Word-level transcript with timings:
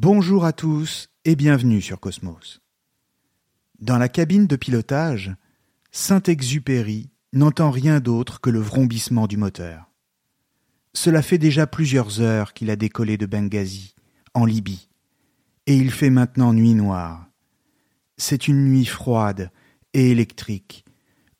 Bonjour 0.00 0.44
à 0.44 0.52
tous 0.52 1.08
et 1.24 1.34
bienvenue 1.34 1.82
sur 1.82 1.98
Cosmos. 1.98 2.60
Dans 3.80 3.98
la 3.98 4.08
cabine 4.08 4.46
de 4.46 4.54
pilotage, 4.54 5.34
Saint-Exupéry 5.90 7.10
n'entend 7.32 7.72
rien 7.72 7.98
d'autre 7.98 8.40
que 8.40 8.48
le 8.48 8.60
vrombissement 8.60 9.26
du 9.26 9.36
moteur. 9.36 9.90
Cela 10.92 11.20
fait 11.20 11.38
déjà 11.38 11.66
plusieurs 11.66 12.20
heures 12.20 12.52
qu'il 12.52 12.70
a 12.70 12.76
décollé 12.76 13.16
de 13.16 13.26
Benghazi, 13.26 13.96
en 14.34 14.44
Libye, 14.44 14.88
et 15.66 15.74
il 15.74 15.90
fait 15.90 16.10
maintenant 16.10 16.52
nuit 16.52 16.74
noire. 16.74 17.26
C'est 18.16 18.46
une 18.46 18.66
nuit 18.66 18.86
froide 18.86 19.50
et 19.94 20.12
électrique, 20.12 20.84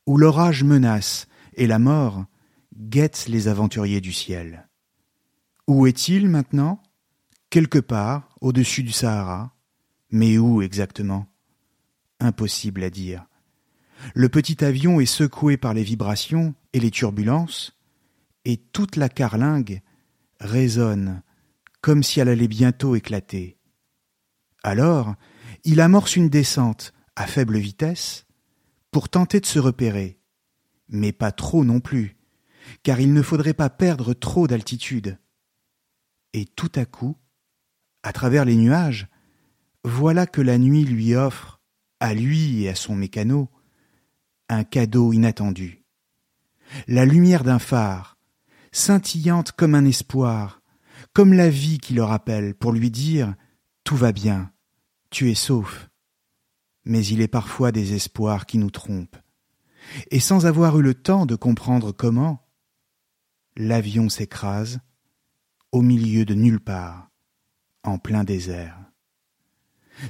où 0.05 0.17
l'orage 0.17 0.65
menace 0.65 1.29
et 1.53 1.65
la 1.65 1.79
mort 1.79 2.25
guette 2.77 3.29
les 3.29 3.47
aventuriers 3.47 4.01
du 4.01 4.11
ciel. 4.11 4.67
Où 5.65 5.87
est-il 5.87 6.27
maintenant? 6.27 6.83
Quelque 7.49 7.79
part, 7.79 8.35
au-dessus 8.41 8.83
du 8.83 8.91
Sahara. 8.91 9.55
Mais 10.11 10.37
où 10.37 10.61
exactement? 10.61 11.27
Impossible 12.19 12.83
à 12.83 12.89
dire. 12.89 13.25
Le 14.13 14.29
petit 14.29 14.63
avion 14.63 14.99
est 14.99 15.05
secoué 15.05 15.57
par 15.57 15.73
les 15.73 15.83
vibrations 15.83 16.53
et 16.73 16.79
les 16.79 16.91
turbulences, 16.91 17.77
et 18.45 18.57
toute 18.57 18.95
la 18.95 19.09
carlingue 19.09 19.81
résonne 20.39 21.21
comme 21.81 22.03
si 22.03 22.19
elle 22.19 22.29
allait 22.29 22.47
bientôt 22.47 22.95
éclater. 22.95 23.57
Alors, 24.63 25.15
il 25.63 25.81
amorce 25.81 26.15
une 26.15 26.29
descente 26.29 26.93
à 27.15 27.25
faible 27.25 27.57
vitesse 27.57 28.25
pour 28.91 29.09
tenter 29.09 29.39
de 29.39 29.45
se 29.45 29.59
repérer, 29.59 30.19
mais 30.87 31.11
pas 31.11 31.31
trop 31.31 31.63
non 31.63 31.79
plus, 31.79 32.17
car 32.83 32.99
il 32.99 33.13
ne 33.13 33.21
faudrait 33.21 33.53
pas 33.53 33.69
perdre 33.69 34.13
trop 34.13 34.47
d'altitude. 34.47 35.17
Et 36.33 36.45
tout 36.45 36.71
à 36.75 36.85
coup, 36.85 37.17
à 38.03 38.13
travers 38.13 38.45
les 38.45 38.55
nuages, 38.55 39.07
voilà 39.83 40.25
que 40.27 40.41
la 40.41 40.57
nuit 40.57 40.85
lui 40.85 41.15
offre 41.15 41.61
à 41.99 42.13
lui 42.13 42.63
et 42.63 42.69
à 42.69 42.75
son 42.75 42.95
mécano, 42.95 43.49
un 44.47 44.63
cadeau 44.63 45.13
inattendu. 45.13 45.83
La 46.87 47.05
lumière 47.05 47.43
d'un 47.43 47.59
phare, 47.59 48.17
scintillante 48.71 49.51
comme 49.51 49.75
un 49.75 49.85
espoir, 49.85 50.61
comme 51.13 51.33
la 51.33 51.49
vie 51.49 51.79
qui 51.79 51.93
le 51.93 52.03
rappelle 52.03 52.55
pour 52.55 52.71
lui 52.71 52.91
dire 52.91 53.35
Tout 53.83 53.95
va 53.95 54.11
bien, 54.11 54.51
tu 55.09 55.29
es 55.29 55.35
sauf. 55.35 55.89
Mais 56.85 57.05
il 57.05 57.21
est 57.21 57.27
parfois 57.27 57.71
des 57.71 57.93
espoirs 57.93 58.45
qui 58.45 58.57
nous 58.57 58.71
trompent. 58.71 59.17
Et 60.11 60.19
sans 60.19 60.45
avoir 60.45 60.77
eu 60.79 60.81
le 60.81 60.93
temps 60.93 61.25
de 61.25 61.35
comprendre 61.35 61.91
comment, 61.91 62.47
l'avion 63.57 64.09
s'écrase 64.09 64.79
au 65.71 65.81
milieu 65.81 66.25
de 66.25 66.33
nulle 66.33 66.59
part, 66.59 67.08
en 67.83 67.97
plein 67.97 68.23
désert. 68.23 68.77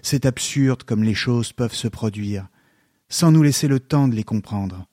C'est 0.04 0.26
absurde 0.26 0.84
comme 0.84 1.04
les 1.04 1.16
choses 1.16 1.54
peuvent 1.54 1.74
se 1.74 1.88
produire, 1.88 2.48
sans 3.10 3.32
nous 3.32 3.44
laisser 3.44 3.68
le 3.68 3.80
temps 3.80 4.08
de 4.08 4.16
les 4.16 4.24
comprendre. 4.24 4.88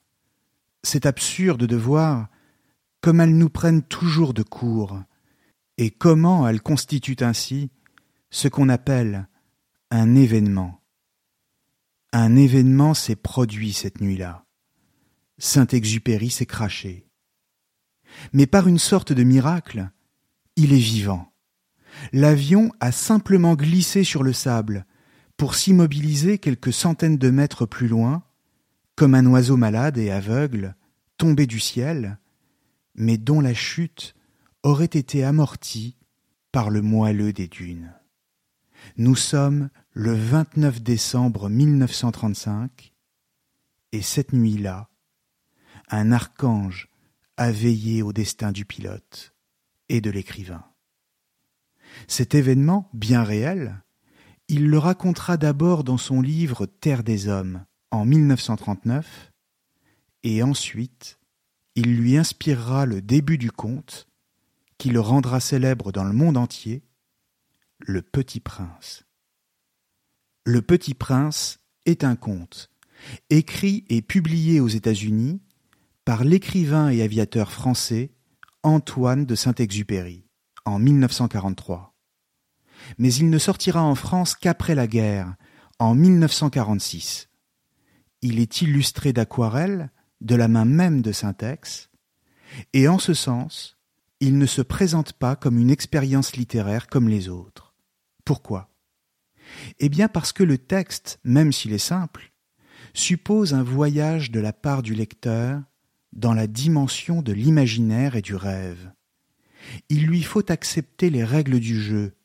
C'est 0.83 1.05
absurde 1.05 1.65
de 1.65 1.75
voir 1.75 2.29
comme 3.01 3.21
elles 3.21 3.37
nous 3.37 3.49
prennent 3.49 3.83
toujours 3.83 4.33
de 4.33 4.43
court, 4.43 4.99
et 5.77 5.91
comment 5.91 6.47
elles 6.47 6.61
constituent 6.61 7.23
ainsi 7.23 7.69
ce 8.31 8.47
qu'on 8.47 8.69
appelle 8.69 9.27
un 9.91 10.15
événement. 10.15 10.81
Un 12.11 12.35
événement 12.35 12.93
s'est 12.93 13.15
produit 13.15 13.73
cette 13.73 14.01
nuit-là. 14.01 14.45
Saint-Exupéry 15.37 16.31
s'est 16.31 16.45
craché. 16.45 17.07
Mais 18.33 18.47
par 18.47 18.67
une 18.67 18.79
sorte 18.79 19.13
de 19.13 19.23
miracle, 19.23 19.91
il 20.55 20.73
est 20.73 20.77
vivant. 20.77 21.31
L'avion 22.13 22.71
a 22.79 22.91
simplement 22.91 23.55
glissé 23.55 24.03
sur 24.03 24.23
le 24.23 24.33
sable 24.33 24.85
pour 25.35 25.55
s'immobiliser 25.55 26.37
quelques 26.39 26.73
centaines 26.73 27.17
de 27.17 27.29
mètres 27.29 27.65
plus 27.65 27.87
loin, 27.87 28.23
comme 28.95 29.13
un 29.13 29.25
oiseau 29.27 29.57
malade 29.57 29.97
et 29.97 30.11
aveugle 30.11 30.75
tombé 31.17 31.45
du 31.47 31.59
ciel, 31.59 32.19
mais 32.95 33.17
dont 33.17 33.41
la 33.41 33.53
chute 33.53 34.15
aurait 34.63 34.85
été 34.85 35.23
amortie 35.23 35.95
par 36.51 36.69
le 36.69 36.81
moelleux 36.81 37.33
des 37.33 37.47
dunes. 37.47 37.93
Nous 38.97 39.15
sommes 39.15 39.69
le 39.91 40.13
29 40.13 40.81
décembre 40.81 41.49
1935, 41.49 42.93
et 43.91 44.01
cette 44.01 44.33
nuit-là, 44.33 44.89
un 45.89 46.11
archange 46.11 46.89
a 47.37 47.51
veillé 47.51 48.01
au 48.01 48.13
destin 48.13 48.51
du 48.51 48.65
pilote 48.65 49.33
et 49.89 50.01
de 50.01 50.09
l'écrivain. 50.09 50.66
Cet 52.07 52.35
événement, 52.35 52.89
bien 52.93 53.23
réel, 53.23 53.81
il 54.47 54.69
le 54.69 54.77
racontera 54.77 55.37
d'abord 55.37 55.83
dans 55.83 55.97
son 55.97 56.21
livre 56.21 56.65
Terre 56.65 57.03
des 57.03 57.27
hommes 57.27 57.65
en 57.91 58.05
1939, 58.05 59.33
et 60.23 60.43
ensuite 60.43 61.19
il 61.75 61.95
lui 61.95 62.17
inspirera 62.17 62.85
le 62.85 63.01
début 63.01 63.37
du 63.37 63.51
conte, 63.51 64.07
qui 64.77 64.89
le 64.89 64.99
rendra 64.99 65.39
célèbre 65.39 65.91
dans 65.91 66.03
le 66.03 66.13
monde 66.13 66.37
entier, 66.37 66.83
Le 67.79 68.01
Petit 68.01 68.39
Prince. 68.39 69.05
Le 70.45 70.61
Petit 70.61 70.93
Prince 70.93 71.59
est 71.85 72.03
un 72.03 72.15
conte, 72.15 72.71
écrit 73.29 73.85
et 73.89 74.01
publié 74.01 74.59
aux 74.59 74.67
États-Unis 74.67 75.41
par 76.05 76.23
l'écrivain 76.23 76.89
et 76.89 77.01
aviateur 77.01 77.51
français 77.51 78.11
Antoine 78.63 79.25
de 79.25 79.35
Saint-Exupéry 79.35 80.26
en 80.67 80.79
1943 80.79 81.97
mais 82.97 83.13
il 83.13 83.29
ne 83.29 83.37
sortira 83.37 83.83
en 83.83 83.95
France 83.95 84.35
qu'après 84.35 84.75
la 84.75 84.87
guerre, 84.87 85.35
en 85.79 85.95
1946. 85.95 87.29
Il 88.21 88.39
est 88.39 88.61
illustré 88.61 89.13
d'aquarelles, 89.13 89.91
de 90.21 90.35
la 90.35 90.47
main 90.47 90.65
même 90.65 91.01
de 91.01 91.11
Saint-Ex, 91.11 91.89
et 92.73 92.87
en 92.87 92.97
ce 92.97 93.13
sens, 93.13 93.77
il 94.19 94.37
ne 94.37 94.45
se 94.45 94.61
présente 94.61 95.13
pas 95.13 95.35
comme 95.35 95.59
une 95.59 95.69
expérience 95.69 96.35
littéraire 96.35 96.87
comme 96.87 97.09
les 97.09 97.29
autres. 97.29 97.75
Pourquoi? 98.25 98.71
Eh 99.79 99.89
bien 99.89 100.07
parce 100.07 100.33
que 100.33 100.43
le 100.43 100.57
texte, 100.57 101.19
même 101.23 101.51
s'il 101.51 101.73
est 101.73 101.77
simple, 101.77 102.33
suppose 102.93 103.53
un 103.53 103.63
voyage 103.63 104.31
de 104.31 104.39
la 104.39 104.53
part 104.53 104.81
du 104.81 104.93
lecteur 104.95 105.61
dans 106.13 106.33
la 106.33 106.47
dimension 106.47 107.21
de 107.21 107.31
l'imaginaire 107.31 108.15
et 108.15 108.21
du 108.21 108.35
rêve. 108.35 108.91
Il 109.89 110.05
lui 110.05 110.23
faut 110.23 110.51
accepter 110.51 111.09
les 111.09 111.23
règles 111.23 111.59
du 111.59 111.79
jeu, 111.79 112.15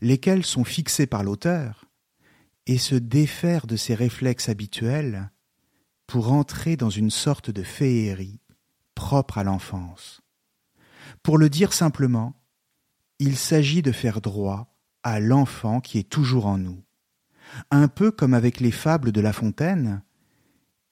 lesquels 0.00 0.44
sont 0.44 0.64
fixés 0.64 1.06
par 1.06 1.22
l'auteur, 1.22 1.86
et 2.66 2.78
se 2.78 2.94
défaire 2.94 3.66
de 3.66 3.76
ses 3.76 3.94
réflexes 3.94 4.48
habituels 4.48 5.30
pour 6.06 6.32
entrer 6.32 6.76
dans 6.76 6.90
une 6.90 7.10
sorte 7.10 7.50
de 7.50 7.62
féerie 7.62 8.40
propre 8.94 9.38
à 9.38 9.44
l'enfance. 9.44 10.20
Pour 11.22 11.38
le 11.38 11.48
dire 11.48 11.72
simplement, 11.72 12.34
il 13.18 13.36
s'agit 13.36 13.82
de 13.82 13.92
faire 13.92 14.20
droit 14.20 14.74
à 15.02 15.20
l'enfant 15.20 15.80
qui 15.80 15.98
est 15.98 16.08
toujours 16.08 16.46
en 16.46 16.58
nous, 16.58 16.82
un 17.70 17.88
peu 17.88 18.10
comme 18.10 18.34
avec 18.34 18.58
les 18.58 18.72
fables 18.72 19.12
de 19.12 19.20
La 19.20 19.32
Fontaine, 19.32 20.02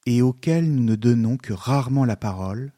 et 0.06 0.23
auxquelles 0.23 0.70
nous 0.73 0.85
ne 0.85 0.96
donnons 0.96 1.37
que 1.37 1.52
rarement 1.52 2.05
la 2.05 2.17
parole, 2.17 2.73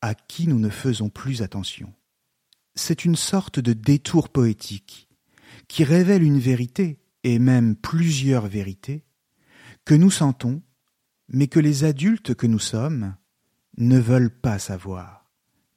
à 0.00 0.14
qui 0.14 0.46
nous 0.46 0.58
ne 0.58 0.68
faisons 0.68 1.08
plus 1.08 1.42
attention. 1.42 1.92
C'est 2.74 3.04
une 3.04 3.16
sorte 3.16 3.60
de 3.60 3.72
détour 3.72 4.28
poétique 4.28 5.08
qui 5.68 5.84
révèle 5.84 6.22
une 6.22 6.40
vérité, 6.40 7.00
et 7.22 7.38
même 7.38 7.74
plusieurs 7.76 8.46
vérités, 8.46 9.04
que 9.84 9.94
nous 9.94 10.10
sentons, 10.10 10.62
mais 11.28 11.48
que 11.48 11.60
les 11.60 11.84
adultes 11.84 12.34
que 12.34 12.46
nous 12.46 12.58
sommes 12.58 13.16
ne 13.78 13.98
veulent 13.98 14.36
pas 14.40 14.58
savoir, 14.58 15.30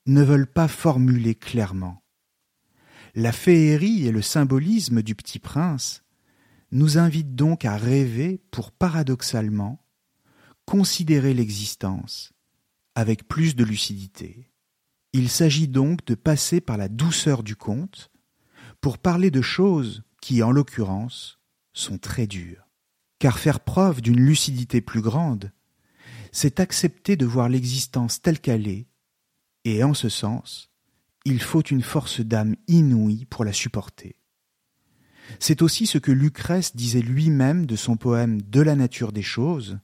ne 0.06 0.22
veulent 0.24 0.52
pas 0.52 0.68
formuler 0.68 1.36
clairement. 1.36 2.04
La 3.16 3.32
féerie 3.32 4.08
et 4.08 4.12
le 4.12 4.22
symbolisme 4.22 5.02
du 5.02 5.16
petit 5.16 5.40
prince 5.40 6.04
nous 6.72 6.98
invitent 6.98 7.36
donc 7.36 7.66
à 7.66 7.78
rêver 7.78 8.42
pour 8.52 8.72
paradoxalement 8.72 9.84
considérer 10.66 11.34
l'existence 11.34 12.34
avec 12.94 13.28
plus 13.28 13.56
de 13.56 13.64
lucidité. 13.64 14.47
Il 15.20 15.30
s'agit 15.30 15.68
donc 15.68 16.06
de 16.06 16.14
passer 16.14 16.62
par 16.62 16.78
la 16.78 16.90
douceur 16.90 17.42
du 17.42 17.56
conte 17.56 18.12
pour 18.82 19.00
parler 19.00 19.32
de 19.32 19.42
choses 19.42 20.04
qui, 20.22 20.44
en 20.44 20.52
l'occurrence, 20.52 21.40
sont 21.74 21.98
très 21.98 22.28
dures. 22.28 22.70
Car 23.18 23.40
faire 23.40 23.62
preuve 23.62 24.02
d'une 24.02 24.20
lucidité 24.20 24.80
plus 24.80 25.02
grande, 25.02 25.52
c'est 26.32 26.60
accepter 26.60 27.16
de 27.16 27.26
voir 27.26 27.50
l'existence 27.50 28.22
telle 28.22 28.40
qu'elle 28.40 28.68
est, 28.68 28.86
et 29.66 29.84
en 29.84 29.96
ce 29.96 30.08
sens, 30.08 30.70
il 31.26 31.42
faut 31.42 31.64
une 31.64 31.82
force 31.82 32.22
d'âme 32.22 32.56
inouïe 32.68 33.26
pour 33.26 33.44
la 33.44 33.54
supporter. 33.54 34.18
C'est 35.40 35.64
aussi 35.64 35.88
ce 35.88 35.98
que 35.98 36.12
Lucrèce 36.12 36.76
disait 36.76 37.02
lui-même 37.02 37.66
de 37.66 37.76
son 37.76 37.98
poème 37.98 38.40
De 38.44 38.62
la 38.62 38.76
nature 38.76 39.12
des 39.12 39.24
choses, 39.24 39.80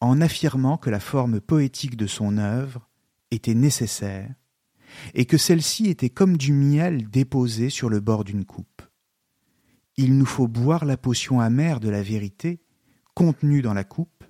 en 0.00 0.20
affirmant 0.20 0.78
que 0.78 0.90
la 0.90 0.98
forme 0.98 1.40
poétique 1.40 1.96
de 1.96 2.08
son 2.08 2.38
œuvre 2.38 2.90
était 3.30 3.54
nécessaire 3.54 4.34
et 5.14 5.26
que 5.26 5.38
celle-ci 5.38 5.86
était 5.86 6.10
comme 6.10 6.36
du 6.36 6.52
miel 6.52 7.08
déposé 7.10 7.70
sur 7.70 7.88
le 7.88 8.00
bord 8.00 8.24
d'une 8.24 8.44
coupe. 8.44 8.82
Il 9.96 10.16
nous 10.16 10.26
faut 10.26 10.48
boire 10.48 10.84
la 10.84 10.96
potion 10.96 11.40
amère 11.40 11.80
de 11.80 11.88
la 11.88 12.02
vérité 12.02 12.60
contenue 13.14 13.62
dans 13.62 13.74
la 13.74 13.84
coupe, 13.84 14.24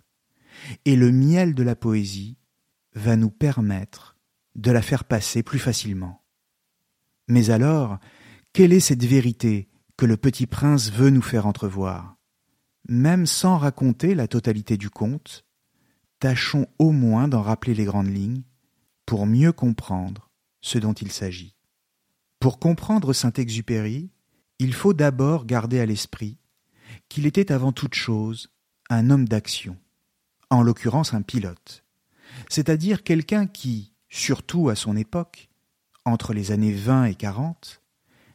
et 0.86 0.96
le 0.96 1.12
miel 1.12 1.54
de 1.54 1.62
la 1.62 1.76
poésie 1.76 2.38
va 2.94 3.16
nous 3.16 3.30
permettre 3.30 4.16
de 4.54 4.70
la 4.70 4.82
faire 4.82 5.04
passer 5.04 5.42
plus 5.42 5.58
facilement. 5.58 6.22
Mais 7.28 7.50
alors, 7.50 7.98
quelle 8.52 8.72
est 8.72 8.80
cette 8.80 9.04
vérité 9.04 9.68
que 9.96 10.06
le 10.06 10.16
petit 10.16 10.46
prince 10.46 10.90
veut 10.90 11.10
nous 11.10 11.22
faire 11.22 11.46
entrevoir? 11.46 12.16
Même 12.88 13.26
sans 13.26 13.58
raconter 13.58 14.14
la 14.14 14.26
totalité 14.26 14.78
du 14.78 14.88
conte, 14.88 15.44
tâchons 16.18 16.66
au 16.78 16.90
moins 16.90 17.28
d'en 17.28 17.42
rappeler 17.42 17.74
les 17.74 17.84
grandes 17.84 18.12
lignes 18.12 18.42
pour 19.04 19.26
mieux 19.26 19.52
comprendre 19.52 20.27
ce 20.60 20.78
dont 20.78 20.92
il 20.92 21.12
s'agit. 21.12 21.54
Pour 22.40 22.58
comprendre 22.58 23.12
Saint-Exupéry, 23.12 24.10
il 24.58 24.72
faut 24.74 24.94
d'abord 24.94 25.46
garder 25.46 25.80
à 25.80 25.86
l'esprit 25.86 26.38
qu'il 27.08 27.26
était 27.26 27.52
avant 27.52 27.72
toute 27.72 27.94
chose 27.94 28.50
un 28.90 29.10
homme 29.10 29.28
d'action, 29.28 29.76
en 30.50 30.62
l'occurrence 30.62 31.14
un 31.14 31.22
pilote, 31.22 31.84
c'est-à-dire 32.48 33.02
quelqu'un 33.02 33.46
qui, 33.46 33.92
surtout 34.08 34.68
à 34.68 34.74
son 34.74 34.96
époque, 34.96 35.48
entre 36.04 36.32
les 36.32 36.52
années 36.52 36.72
20 36.72 37.04
et 37.06 37.14
40, 37.14 37.82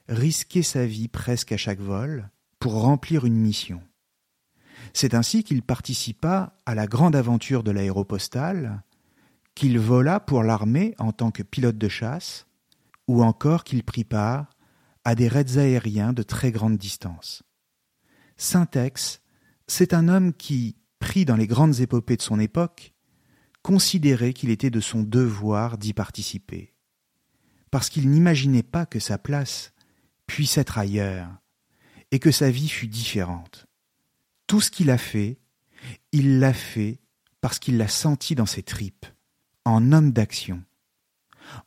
risquait 0.08 0.64
sa 0.64 0.86
vie 0.86 1.08
presque 1.08 1.52
à 1.52 1.58
chaque 1.58 1.80
vol 1.80 2.30
pour 2.60 2.82
remplir 2.82 3.26
une 3.26 3.38
mission. 3.38 3.82
C'est 4.94 5.14
ainsi 5.14 5.44
qu'il 5.44 5.64
participa 5.64 6.60
à 6.66 6.76
la 6.76 6.88
grande 6.88 7.16
aventure 7.16 7.64
de 7.64 7.72
l'aéropostale, 7.72 8.84
qu'il 9.56 9.80
vola 9.80 10.20
pour 10.20 10.44
l'armée 10.44 10.96
en 10.98 11.12
tant 11.12 11.32
que 11.32 11.44
pilote 11.44 11.78
de 11.78 11.90
chasse, 11.90 12.48
ou 13.08 13.24
encore 13.24 13.64
qu'il 13.64 13.84
prit 13.84 14.04
part 14.04 14.50
à 15.04 15.16
des 15.16 15.28
raids 15.28 15.58
aériens 15.58 16.14
de 16.14 16.24
très 16.24 16.52
grande 16.52 16.78
distance. 16.78 17.44
Syntex, 18.38 19.22
c'est 19.68 19.94
un 19.94 20.08
homme 20.08 20.34
qui, 20.34 20.78
pris 21.00 21.26
dans 21.26 21.36
les 21.36 21.48
grandes 21.48 21.80
épopées 21.80 22.18
de 22.18 22.22
son 22.22 22.40
époque, 22.40 22.94
considérait 23.62 24.34
qu'il 24.34 24.50
était 24.50 24.70
de 24.70 24.80
son 24.80 25.04
devoir 25.04 25.78
d'y 25.78 25.94
participer, 25.94 26.74
parce 27.72 27.90
qu'il 27.90 28.10
n'imaginait 28.10 28.64
pas 28.64 28.86
que 28.86 29.00
sa 29.00 29.18
place 29.18 29.74
puisse 30.28 30.58
être 30.58 30.78
ailleurs, 30.78 31.30
et 32.12 32.20
que 32.20 32.32
sa 32.32 32.52
vie 32.52 32.70
fût 32.70 32.88
différente. 32.88 33.66
Tout 34.48 34.62
ce 34.62 34.72
qu'il 34.72 34.90
a 34.92 34.98
fait, 34.98 35.40
il 36.12 36.40
l'a 36.40 36.54
fait 36.54 37.02
parce 37.42 37.60
qu'il 37.60 37.78
l'a 37.78 37.88
senti 37.88 38.36
dans 38.36 38.46
ses 38.46 38.64
tripes, 38.64 39.06
en 39.66 39.92
homme 39.92 40.12
d'action. 40.12 40.64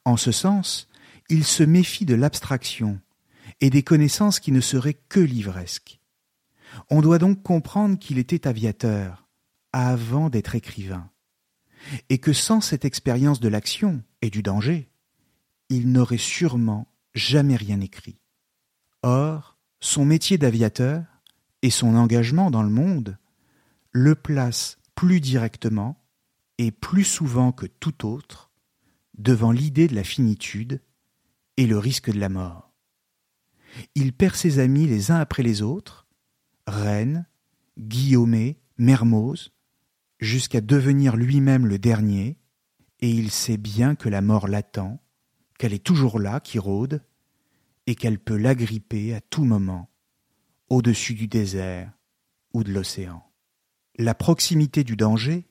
En 0.04 0.16
ce 0.16 0.32
sens, 0.32 0.88
il 1.28 1.44
se 1.44 1.62
méfie 1.62 2.04
de 2.04 2.14
l'abstraction 2.14 3.00
et 3.60 3.70
des 3.70 3.82
connaissances 3.82 4.40
qui 4.40 4.52
ne 4.52 4.60
seraient 4.60 4.98
que 5.08 5.20
livresques. 5.20 6.00
On 6.90 7.00
doit 7.00 7.18
donc 7.18 7.42
comprendre 7.42 7.98
qu'il 7.98 8.18
était 8.18 8.46
aviateur 8.46 9.26
avant 9.72 10.30
d'être 10.30 10.54
écrivain, 10.54 11.10
et 12.08 12.18
que 12.18 12.32
sans 12.32 12.60
cette 12.60 12.84
expérience 12.84 13.40
de 13.40 13.48
l'action 13.48 14.02
et 14.22 14.30
du 14.30 14.42
danger, 14.42 14.88
il 15.68 15.90
n'aurait 15.92 16.18
sûrement 16.18 16.88
jamais 17.14 17.56
rien 17.56 17.80
écrit. 17.80 18.18
Or, 19.02 19.58
son 19.80 20.04
métier 20.04 20.38
d'aviateur 20.38 21.04
et 21.62 21.70
son 21.70 21.94
engagement 21.94 22.50
dans 22.50 22.62
le 22.62 22.70
monde 22.70 23.18
le 23.92 24.14
place 24.14 24.78
plus 24.94 25.20
directement 25.20 26.02
et 26.58 26.70
plus 26.70 27.04
souvent 27.04 27.52
que 27.52 27.66
tout 27.66 28.06
autre 28.06 28.50
devant 29.18 29.52
l'idée 29.52 29.88
de 29.88 29.94
la 29.94 30.04
finitude 30.04 30.80
et 31.56 31.66
le 31.66 31.78
risque 31.78 32.10
de 32.10 32.18
la 32.18 32.28
mort. 32.28 32.72
Il 33.94 34.12
perd 34.12 34.34
ses 34.34 34.58
amis 34.58 34.86
les 34.86 35.10
uns 35.10 35.20
après 35.20 35.42
les 35.42 35.62
autres, 35.62 36.06
Rennes, 36.66 37.26
Guillaumet, 37.78 38.58
Mermoz, 38.78 39.52
jusqu'à 40.18 40.60
devenir 40.60 41.16
lui-même 41.16 41.66
le 41.66 41.78
dernier, 41.78 42.38
et 43.00 43.10
il 43.10 43.30
sait 43.30 43.58
bien 43.58 43.94
que 43.94 44.08
la 44.08 44.22
mort 44.22 44.48
l'attend, 44.48 45.02
qu'elle 45.58 45.74
est 45.74 45.84
toujours 45.84 46.18
là, 46.18 46.40
qui 46.40 46.58
rôde, 46.58 47.02
et 47.86 47.94
qu'elle 47.94 48.18
peut 48.18 48.36
l'agripper 48.36 49.14
à 49.14 49.20
tout 49.20 49.44
moment, 49.44 49.90
au-dessus 50.68 51.14
du 51.14 51.28
désert 51.28 51.92
ou 52.52 52.64
de 52.64 52.72
l'océan. 52.72 53.22
La 53.98 54.14
proximité 54.14 54.84
du 54.84 54.96
danger, 54.96 55.46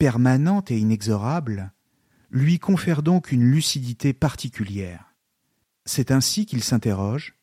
permanente 0.00 0.70
et 0.70 0.78
inexorable, 0.78 1.74
lui 2.30 2.58
confère 2.58 3.02
donc 3.02 3.32
une 3.32 3.44
lucidité 3.44 4.14
particulière. 4.14 5.14
C'est 5.84 6.10
ainsi 6.10 6.46
qu'il 6.46 6.64
s'interroge 6.64 7.36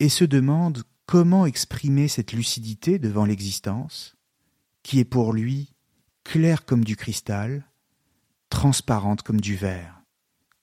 et 0.00 0.08
se 0.08 0.24
demande 0.24 0.82
comment 1.06 1.46
exprimer 1.46 2.08
cette 2.08 2.32
lucidité 2.32 2.98
devant 2.98 3.24
l'existence, 3.24 4.16
qui 4.82 4.98
est 4.98 5.04
pour 5.04 5.32
lui 5.32 5.74
claire 6.24 6.64
comme 6.64 6.82
du 6.82 6.96
cristal, 6.96 7.70
transparente 8.50 9.22
comme 9.22 9.40
du 9.40 9.54
verre. 9.54 10.02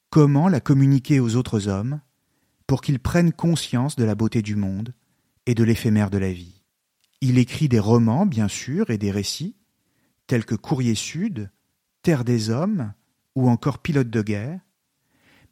Comment 0.09 0.49
la 0.49 0.59
communiquer 0.59 1.21
aux 1.21 1.37
autres 1.37 1.69
hommes 1.69 2.01
pour 2.67 2.81
qu'ils 2.81 2.99
prennent 2.99 3.31
conscience 3.31 3.95
de 3.95 4.03
la 4.03 4.15
beauté 4.15 4.41
du 4.41 4.57
monde 4.57 4.93
et 5.45 5.55
de 5.55 5.63
l'éphémère 5.63 6.09
de 6.09 6.17
la 6.17 6.33
vie? 6.33 6.61
Il 7.21 7.37
écrit 7.37 7.69
des 7.69 7.79
romans, 7.79 8.25
bien 8.25 8.49
sûr, 8.49 8.89
et 8.89 8.97
des 8.97 9.11
récits, 9.11 9.55
tels 10.33 10.45
que 10.45 10.55
Courrier 10.55 10.95
Sud, 10.95 11.51
Terre 12.01 12.23
des 12.23 12.49
Hommes 12.49 12.95
ou 13.35 13.51
encore 13.51 13.77
Pilote 13.77 14.09
de 14.09 14.23
guerre, 14.23 14.61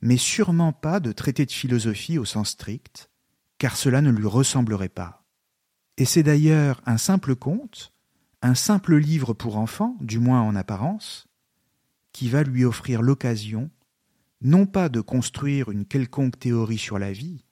mais 0.02 0.18
sûrement 0.18 0.74
pas 0.74 1.00
de 1.00 1.12
traités 1.12 1.46
de 1.46 1.52
philosophie 1.52 2.18
au 2.18 2.26
sens 2.26 2.50
strict, 2.50 3.12
car 3.60 3.78
cela 3.78 4.02
ne 4.02 4.10
lui 4.10 4.26
ressemblerait 4.26 4.90
pas. 4.90 5.24
Et 5.98 6.06
c'est 6.06 6.24
d'ailleurs 6.24 6.82
un 6.88 6.98
simple 6.98 7.36
conte, 7.36 7.94
un 8.42 8.56
simple 8.56 8.96
livre 8.96 9.36
pour 9.36 9.58
enfants, 9.58 9.98
du 10.02 10.18
moins 10.18 10.42
en 10.42 10.56
apparence, 10.56 11.28
qui 12.12 12.28
va 12.28 12.42
lui 12.42 12.66
offrir 12.66 13.04
l'occasion 13.04 13.70
non 14.42 14.66
pas 14.66 14.90
de 14.90 15.00
construire 15.00 15.70
une 15.70 15.86
quelconque 15.86 16.40
théorie 16.40 16.80
sur 16.80 16.98
la 16.98 17.12
vie, 17.12 17.46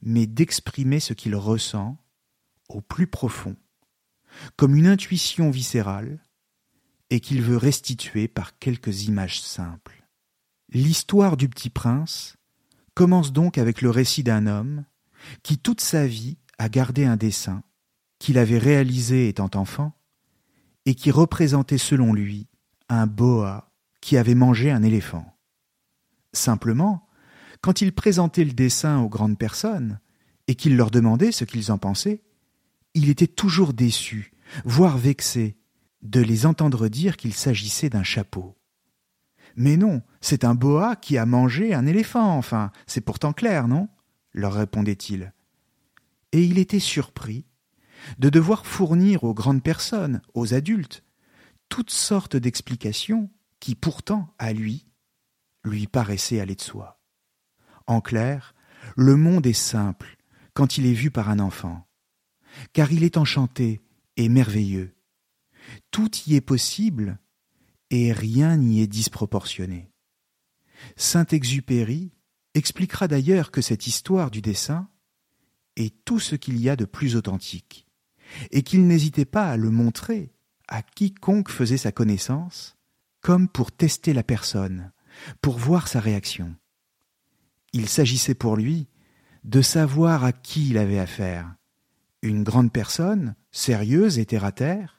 mais 0.00 0.26
d'exprimer 0.26 1.00
ce 1.00 1.12
qu'il 1.12 1.36
ressent 1.36 2.02
au 2.70 2.80
plus 2.80 3.08
profond, 3.08 3.56
comme 4.56 4.74
une 4.74 4.86
intuition 4.86 5.50
viscérale, 5.50 6.22
et 7.10 7.20
qu'il 7.20 7.42
veut 7.42 7.56
restituer 7.56 8.28
par 8.28 8.58
quelques 8.58 9.04
images 9.04 9.40
simples. 9.40 10.04
L'histoire 10.72 11.36
du 11.36 11.48
petit 11.48 11.70
prince 11.70 12.36
commence 12.94 13.32
donc 13.32 13.58
avec 13.58 13.82
le 13.82 13.90
récit 13.90 14.22
d'un 14.22 14.46
homme 14.46 14.84
qui 15.42 15.58
toute 15.58 15.80
sa 15.80 16.06
vie 16.06 16.38
a 16.58 16.68
gardé 16.68 17.04
un 17.04 17.16
dessin 17.16 17.62
qu'il 18.18 18.38
avait 18.38 18.58
réalisé 18.58 19.28
étant 19.28 19.50
enfant 19.54 19.92
et 20.86 20.94
qui 20.94 21.10
représentait 21.10 21.78
selon 21.78 22.12
lui 22.12 22.48
un 22.88 23.06
boa 23.06 23.70
qui 24.00 24.16
avait 24.16 24.34
mangé 24.34 24.70
un 24.70 24.82
éléphant. 24.82 25.36
Simplement, 26.32 27.08
quand 27.60 27.80
il 27.80 27.92
présentait 27.92 28.44
le 28.44 28.52
dessin 28.52 29.00
aux 29.00 29.08
grandes 29.08 29.38
personnes 29.38 30.00
et 30.48 30.54
qu'il 30.54 30.76
leur 30.76 30.90
demandait 30.90 31.32
ce 31.32 31.44
qu'ils 31.44 31.72
en 31.72 31.78
pensaient, 31.78 32.22
il 32.94 33.10
était 33.10 33.26
toujours 33.26 33.72
déçu, 33.72 34.32
voire 34.64 34.96
vexé, 34.96 35.56
de 36.02 36.20
les 36.20 36.46
entendre 36.46 36.88
dire 36.88 37.16
qu'il 37.16 37.34
s'agissait 37.34 37.90
d'un 37.90 38.02
chapeau. 38.02 38.56
Mais 39.56 39.76
non, 39.76 40.02
c'est 40.20 40.44
un 40.44 40.54
boa 40.54 40.96
qui 40.96 41.16
a 41.18 41.26
mangé 41.26 41.72
un 41.74 41.86
éléphant, 41.86 42.36
enfin, 42.36 42.70
c'est 42.86 43.00
pourtant 43.00 43.32
clair, 43.32 43.68
non? 43.68 43.88
leur 44.32 44.52
répondait-il. 44.52 45.32
Et 46.32 46.44
il 46.44 46.58
était 46.58 46.78
surpris 46.78 47.46
de 48.18 48.28
devoir 48.28 48.66
fournir 48.66 49.24
aux 49.24 49.34
grandes 49.34 49.62
personnes, 49.62 50.20
aux 50.34 50.52
adultes, 50.54 51.02
toutes 51.68 51.90
sortes 51.90 52.36
d'explications 52.36 53.30
qui 53.58 53.74
pourtant, 53.74 54.34
à 54.38 54.52
lui, 54.52 54.86
lui 55.64 55.86
paraissaient 55.86 56.40
aller 56.40 56.54
de 56.54 56.60
soi. 56.60 57.00
En 57.86 58.00
clair, 58.00 58.54
le 58.96 59.16
monde 59.16 59.46
est 59.46 59.52
simple 59.52 60.16
quand 60.52 60.78
il 60.78 60.86
est 60.86 60.92
vu 60.92 61.10
par 61.10 61.30
un 61.30 61.38
enfant, 61.38 61.86
car 62.72 62.92
il 62.92 63.04
est 63.04 63.16
enchanté 63.16 63.80
et 64.16 64.28
merveilleux. 64.28 64.95
Tout 65.90 66.10
y 66.26 66.34
est 66.34 66.40
possible 66.40 67.18
et 67.90 68.12
rien 68.12 68.56
n'y 68.56 68.80
est 68.80 68.86
disproportionné. 68.86 69.90
Saint-Exupéry 70.96 72.12
expliquera 72.54 73.08
d'ailleurs 73.08 73.50
que 73.50 73.60
cette 73.60 73.86
histoire 73.86 74.30
du 74.30 74.42
dessin 74.42 74.88
est 75.76 75.94
tout 76.04 76.18
ce 76.18 76.34
qu'il 76.34 76.58
y 76.60 76.68
a 76.68 76.76
de 76.76 76.84
plus 76.84 77.16
authentique, 77.16 77.86
et 78.50 78.62
qu'il 78.62 78.86
n'hésitait 78.86 79.26
pas 79.26 79.50
à 79.50 79.56
le 79.56 79.70
montrer 79.70 80.32
à 80.68 80.82
quiconque 80.82 81.50
faisait 81.50 81.76
sa 81.76 81.92
connaissance, 81.92 82.76
comme 83.20 83.48
pour 83.48 83.72
tester 83.72 84.12
la 84.12 84.22
personne, 84.22 84.92
pour 85.40 85.58
voir 85.58 85.86
sa 85.86 86.00
réaction. 86.00 86.56
Il 87.72 87.88
s'agissait 87.88 88.34
pour 88.34 88.56
lui 88.56 88.88
de 89.44 89.62
savoir 89.62 90.24
à 90.24 90.32
qui 90.32 90.70
il 90.70 90.78
avait 90.78 90.98
affaire, 90.98 91.54
une 92.22 92.42
grande 92.42 92.72
personne, 92.72 93.36
sérieuse 93.52 94.18
et 94.18 94.26
terre 94.26 94.44
à 94.44 94.52
terre, 94.52 94.95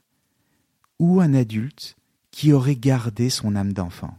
ou 0.99 1.21
un 1.21 1.33
adulte 1.33 1.95
qui 2.31 2.53
aurait 2.53 2.75
gardé 2.75 3.29
son 3.29 3.55
âme 3.55 3.73
d'enfant. 3.73 4.17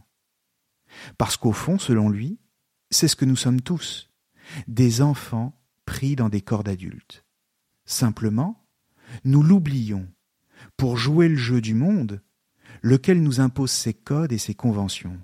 Parce 1.17 1.37
qu'au 1.37 1.51
fond, 1.51 1.77
selon 1.77 2.09
lui, 2.09 2.39
c'est 2.89 3.07
ce 3.07 3.15
que 3.15 3.25
nous 3.25 3.35
sommes 3.35 3.61
tous, 3.61 4.09
des 4.67 5.01
enfants 5.01 5.53
pris 5.85 6.15
dans 6.15 6.29
des 6.29 6.41
corps 6.41 6.63
d'adultes. 6.63 7.25
Simplement, 7.85 8.65
nous 9.23 9.43
l'oublions 9.43 10.07
pour 10.77 10.97
jouer 10.97 11.29
le 11.29 11.35
jeu 11.35 11.61
du 11.61 11.73
monde, 11.73 12.21
lequel 12.81 13.21
nous 13.21 13.39
impose 13.39 13.71
ses 13.71 13.93
codes 13.93 14.31
et 14.31 14.37
ses 14.37 14.53
conventions. 14.53 15.19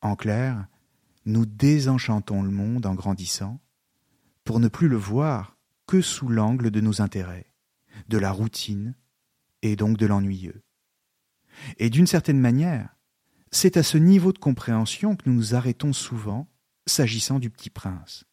En 0.00 0.16
clair, 0.16 0.66
nous 1.24 1.46
désenchantons 1.46 2.42
le 2.42 2.50
monde 2.50 2.86
en 2.86 2.94
grandissant, 2.94 3.60
pour 4.44 4.60
ne 4.60 4.68
plus 4.68 4.88
le 4.88 4.96
voir 4.96 5.58
que 5.86 6.00
sous 6.00 6.28
l'angle 6.28 6.70
de 6.70 6.80
nos 6.80 7.02
intérêts, 7.02 7.52
de 8.08 8.18
la 8.18 8.30
routine 8.30 8.94
et 9.62 9.76
donc 9.76 9.96
de 9.96 10.06
l'ennuyeux. 10.06 10.62
Et 11.78 11.90
d'une 11.90 12.06
certaine 12.06 12.40
manière, 12.40 12.96
c'est 13.50 13.76
à 13.76 13.82
ce 13.82 13.98
niveau 13.98 14.32
de 14.32 14.38
compréhension 14.38 15.16
que 15.16 15.28
nous 15.28 15.34
nous 15.34 15.54
arrêtons 15.54 15.92
souvent 15.92 16.48
s'agissant 16.86 17.38
du 17.38 17.50
petit 17.50 17.70
prince. 17.70 18.24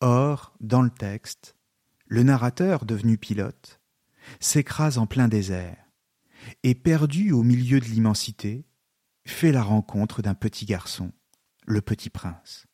Or, 0.00 0.54
dans 0.60 0.82
le 0.82 0.90
texte, 0.90 1.56
le 2.06 2.22
narrateur, 2.22 2.84
devenu 2.84 3.16
pilote, 3.18 3.80
s'écrase 4.40 4.98
en 4.98 5.06
plein 5.06 5.28
désert, 5.28 5.76
et 6.62 6.74
perdu 6.74 7.32
au 7.32 7.42
milieu 7.42 7.80
de 7.80 7.86
l'immensité, 7.86 8.66
fait 9.26 9.52
la 9.52 9.62
rencontre 9.62 10.20
d'un 10.20 10.34
petit 10.34 10.66
garçon, 10.66 11.12
le 11.66 11.80
petit 11.80 12.10
prince. 12.10 12.66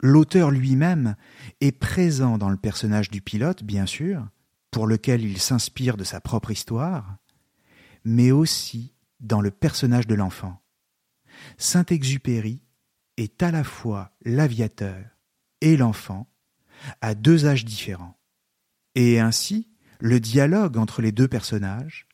L'auteur 0.00 0.50
lui-même 0.50 1.14
est 1.60 1.72
présent 1.72 2.38
dans 2.38 2.48
le 2.48 2.56
personnage 2.56 3.10
du 3.10 3.20
pilote, 3.20 3.62
bien 3.62 3.86
sûr, 3.86 4.26
pour 4.70 4.86
lequel 4.86 5.24
il 5.24 5.38
s'inspire 5.40 5.96
de 5.96 6.04
sa 6.04 6.20
propre 6.20 6.50
histoire, 6.50 7.16
mais 8.04 8.30
aussi 8.30 8.94
dans 9.20 9.40
le 9.40 9.50
personnage 9.50 10.06
de 10.06 10.14
l'enfant. 10.14 10.60
Saint-Exupéry 11.58 12.62
est 13.16 13.42
à 13.42 13.50
la 13.50 13.64
fois 13.64 14.12
l'aviateur 14.24 15.04
et 15.60 15.76
l'enfant, 15.76 16.26
à 17.00 17.14
deux 17.14 17.46
âges 17.46 17.64
différents. 17.64 18.18
Et 18.94 19.20
ainsi, 19.20 19.68
le 20.00 20.18
dialogue 20.20 20.78
entre 20.78 21.02
les 21.02 21.12
deux 21.12 21.28
personnages 21.28 22.06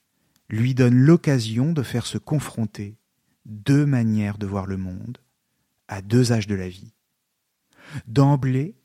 lui 0.48 0.75
donne 0.75 0.96
l'occasion 0.96 1.72
de 1.72 1.82
faire 1.82 2.06
se 2.06 2.18
confronter 2.18 2.98
deux 3.44 3.86
manières 3.86 4.38
de 4.38 4.46
voir 4.46 4.66
le 4.66 4.76
monde, 4.76 5.18
à 5.88 6.02
deux 6.02 6.32
âges 6.32 6.48
de 6.48 6.54
la 6.54 6.68
vie. 6.68 6.94
D'emblée, 8.08 8.76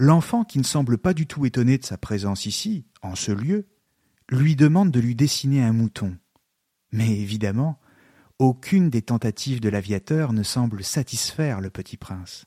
l'enfant 0.00 0.44
qui 0.44 0.58
ne 0.58 0.64
semble 0.64 0.96
pas 0.96 1.12
du 1.12 1.26
tout 1.26 1.44
étonné 1.44 1.76
de 1.76 1.84
sa 1.84 1.98
présence 1.98 2.46
ici, 2.46 2.86
en 3.02 3.14
ce 3.14 3.32
lieu, 3.32 3.68
lui 4.30 4.56
demande 4.56 4.90
de 4.90 4.98
lui 4.98 5.14
dessiner 5.14 5.62
un 5.62 5.74
mouton, 5.74 6.16
mais 6.90 7.20
évidemment, 7.20 7.78
aucune 8.38 8.88
des 8.88 9.02
tentatives 9.02 9.60
de 9.60 9.68
l'aviateur 9.68 10.32
ne 10.32 10.42
semble 10.42 10.82
satisfaire 10.82 11.60
le 11.60 11.68
petit 11.68 11.98
prince. 11.98 12.46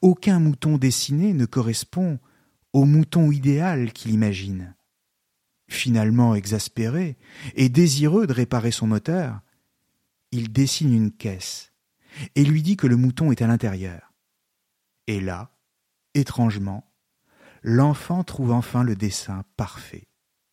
Aucun 0.00 0.40
mouton 0.40 0.78
dessiné 0.78 1.34
ne 1.34 1.44
correspond 1.44 2.18
au 2.72 2.86
mouton 2.86 3.30
idéal 3.30 3.92
qu'il 3.92 4.12
imagine. 4.12 4.74
Finalement 5.68 6.34
exaspéré 6.34 7.18
et 7.56 7.68
désireux 7.68 8.26
de 8.26 8.32
réparer 8.32 8.70
son 8.70 8.86
moteur, 8.86 9.40
il 10.32 10.50
dessine 10.50 10.94
une 10.94 11.12
caisse 11.12 11.72
et 12.36 12.44
lui 12.44 12.62
dit 12.62 12.78
que 12.78 12.86
le 12.86 12.96
mouton 12.96 13.32
est 13.32 13.42
à 13.42 13.46
l'intérieur. 13.46 14.14
Et 15.06 15.20
là, 15.20 15.52
étrangement, 16.14 16.92
l'enfant 17.62 18.24
trouve 18.24 18.52
enfin 18.52 18.82
le 18.82 18.96
dessin 18.96 19.44
parfait. 19.56 20.08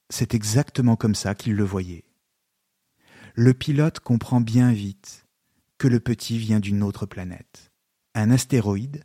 C'est 0.10 0.34
exactement 0.34 0.96
comme 0.96 1.16
ça 1.16 1.36
qu'il 1.36 1.54
le 1.56 1.64
voyait 1.64 2.08
le 3.38 3.54
pilote 3.54 4.00
comprend 4.00 4.42
bien 4.42 4.74
vite 4.74 5.28
que 5.78 5.88
le 5.88 6.00
petit 6.00 6.40
vient 6.40 6.60
d'une 6.60 6.82
autre 6.82 7.06
planète, 7.06 7.72
un 8.16 8.32
astéroïde 8.32 9.04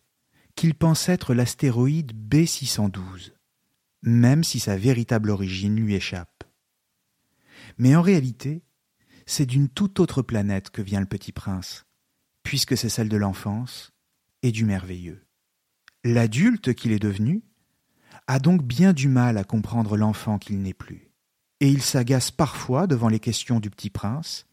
qu'il 0.55 0.75
pense 0.75 1.11
être 1.11 1.35
l'astéroïde 1.35 2.15
B612, 2.15 3.33
même 4.01 4.43
si 4.43 4.59
sa 4.59 4.79
véritable 4.79 5.29
origine 5.29 5.77
lui 5.77 5.95
échappe. 5.95 6.45
Mais 7.77 7.95
en 7.95 8.01
réalité, 8.01 8.63
c'est 9.27 9.45
d'une 9.45 9.69
toute 9.69 10.01
autre 10.01 10.23
planète 10.23 10.71
que 10.71 10.81
vient 10.81 11.01
le 11.01 11.07
petit 11.07 11.33
prince, 11.33 11.85
puisque 12.43 12.75
c'est 12.75 12.89
celle 12.89 13.11
de 13.11 13.19
l'enfance 13.19 13.93
et 14.43 14.51
du 14.51 14.65
merveilleux. 14.65 15.27
L'adulte 16.05 16.75
qu'il 16.75 16.93
est 16.93 16.99
devenu 16.99 17.43
a 18.27 18.39
donc 18.39 18.63
bien 18.63 18.93
du 18.93 19.09
mal 19.09 19.39
à 19.39 19.45
comprendre 19.45 19.97
l'enfant 19.97 20.39
qu'il 20.39 20.61
n'est 20.61 20.75
plus 20.75 21.13
et 21.63 21.69
il 21.69 21.81
s'agace 21.81 22.33
parfois 22.33 22.89
devant 22.89 23.09
les 23.09 23.21
questions 23.21 23.61
du 23.61 23.71
petit 23.71 23.89
prince, 23.89 24.47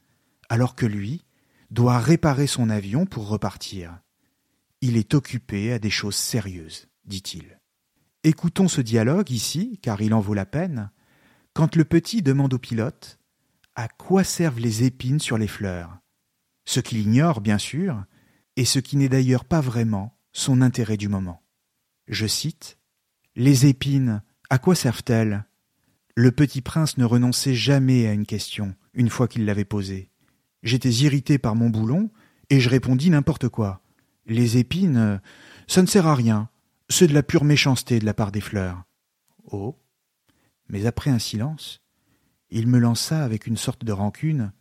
alors 0.48 0.76
que 0.76 0.86
lui 0.86 1.26
doit 1.72 1.98
réparer 1.98 2.46
son 2.46 2.70
avion 2.70 3.08
pour 3.08 3.28
repartir. 3.28 4.00
Il 4.82 4.96
est 4.96 5.16
occupé 5.16 5.74
à 5.74 5.80
des 5.80 5.90
choses 5.90 6.16
sérieuses, 6.16 6.88
dit-il. 7.06 7.60
Écoutons 8.24 8.68
ce 8.68 8.82
dialogue 8.82 9.32
ici, 9.32 9.80
car 9.82 10.04
il 10.04 10.14
en 10.14 10.20
vaut 10.20 10.36
la 10.36 10.46
peine, 10.46 10.92
quand 11.54 11.76
le 11.76 11.84
petit 11.84 12.22
demande 12.22 12.54
au 12.54 12.60
pilote 12.60 13.18
à 13.76 13.88
quoi 13.88 14.24
servent 14.24 14.60
les 14.60 14.84
épines 14.84 15.20
sur 15.20 15.40
les 15.40 15.48
fleurs, 15.48 15.98
ce 16.66 16.80
qu'il 16.80 17.00
ignore 17.00 17.42
bien 17.42 17.58
sûr, 17.58 18.04
et 18.56 18.66
ce 18.66 18.78
qui 18.78 18.98
n'est 18.98 19.10
d'ailleurs 19.10 19.46
pas 19.46 19.62
vraiment 19.62 20.16
son 20.32 20.62
intérêt 20.62 20.98
du 20.98 21.08
moment. 21.08 21.44
Je 22.08 22.28
cite 22.28 22.78
Les 23.36 23.66
épines, 23.66 24.22
à 24.50 24.58
quoi 24.58 24.76
servent-elles? 24.76 25.46
Le 26.16 26.32
petit 26.32 26.62
prince 26.62 26.98
ne 26.98 27.06
renonçait 27.06 27.56
jamais 27.56 28.08
à 28.08 28.14
une 28.14 28.26
question, 28.26 28.76
une 28.94 29.10
fois 29.10 29.28
qu'il 29.28 29.46
l'avait 29.46 29.66
posée. 29.66 30.10
J'étais 30.64 30.92
irrité 30.92 31.38
par 31.38 31.56
mon 31.56 31.70
boulon, 31.70 32.10
et 32.50 32.60
je 32.60 32.70
répondis 32.70 33.10
n'importe 33.10 33.48
quoi. 33.48 33.82
Les 34.26 34.58
épines, 34.58 35.22
ça 35.68 35.82
ne 35.82 35.88
sert 35.88 36.08
à 36.08 36.16
rien. 36.16 36.50
C'est 36.90 37.08
de 37.08 37.14
la 37.14 37.24
pure 37.24 37.44
méchanceté 37.44 38.00
de 38.00 38.06
la 38.06 38.14
part 38.14 38.32
des 38.32 38.42
fleurs. 38.42 38.84
Oh. 39.52 39.78
Mais 40.68 40.86
après 40.86 41.10
un 41.12 41.20
silence, 41.20 41.82
il 42.50 42.68
me 42.68 42.80
lança 42.80 43.24
avec 43.24 43.48
une 43.48 43.58
sorte 43.58 43.86
de 43.86 43.92
rancune. 43.92 44.52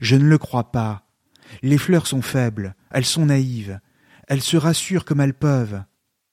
Je 0.00 0.16
ne 0.16 0.24
le 0.24 0.38
crois 0.38 0.72
pas. 0.72 1.06
Les 1.62 1.78
fleurs 1.78 2.06
sont 2.06 2.22
faibles, 2.22 2.74
elles 2.90 3.04
sont 3.04 3.26
naïves, 3.26 3.80
elles 4.28 4.42
se 4.42 4.56
rassurent 4.56 5.04
comme 5.04 5.20
elles 5.20 5.34
peuvent. 5.34 5.82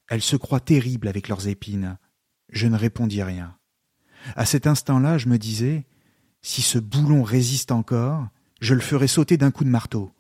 Elles 0.08 0.22
se 0.22 0.36
croient 0.36 0.60
terribles 0.60 1.08
avec 1.08 1.28
leurs 1.28 1.48
épines. 1.48 1.98
Je 2.50 2.68
ne 2.68 2.76
répondis 2.76 3.24
rien. 3.24 3.58
À 4.36 4.46
cet 4.46 4.68
instant-là, 4.68 5.18
je 5.18 5.30
me 5.30 5.38
disais, 5.38 5.86
si 6.42 6.62
ce 6.62 6.80
boulon 6.80 7.24
résiste 7.24 7.72
encore, 7.72 8.28
je 8.60 8.74
le 8.74 8.82
ferai 8.82 9.08
sauter 9.08 9.38
d'un 9.38 9.52
coup 9.52 9.64
de 9.64 9.70
marteau. 9.70 10.12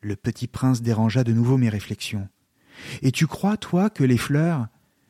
Le 0.00 0.14
petit 0.14 0.46
prince 0.46 0.82
dérangea 0.82 1.24
de 1.24 1.32
nouveau 1.32 1.56
mes 1.56 1.68
réflexions. 1.68 2.28
Et 3.02 3.10
tu 3.12 3.26
crois, 3.26 3.56
toi, 3.56 3.90
que 3.90 4.04
les 4.04 4.18
fleurs? 4.18 4.68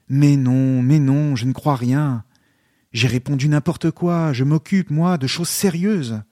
Mais 0.08 0.36
non, 0.36 0.82
mais 0.82 0.98
non, 0.98 1.34
je 1.36 1.46
ne 1.46 1.52
crois 1.52 1.76
rien. 1.76 2.24
J'ai 2.92 3.08
répondu 3.08 3.48
n'importe 3.48 3.90
quoi, 3.90 4.32
je 4.32 4.44
m'occupe, 4.44 4.90
moi, 4.90 5.18
de 5.18 5.26
choses 5.26 5.48
sérieuses. 5.48 6.22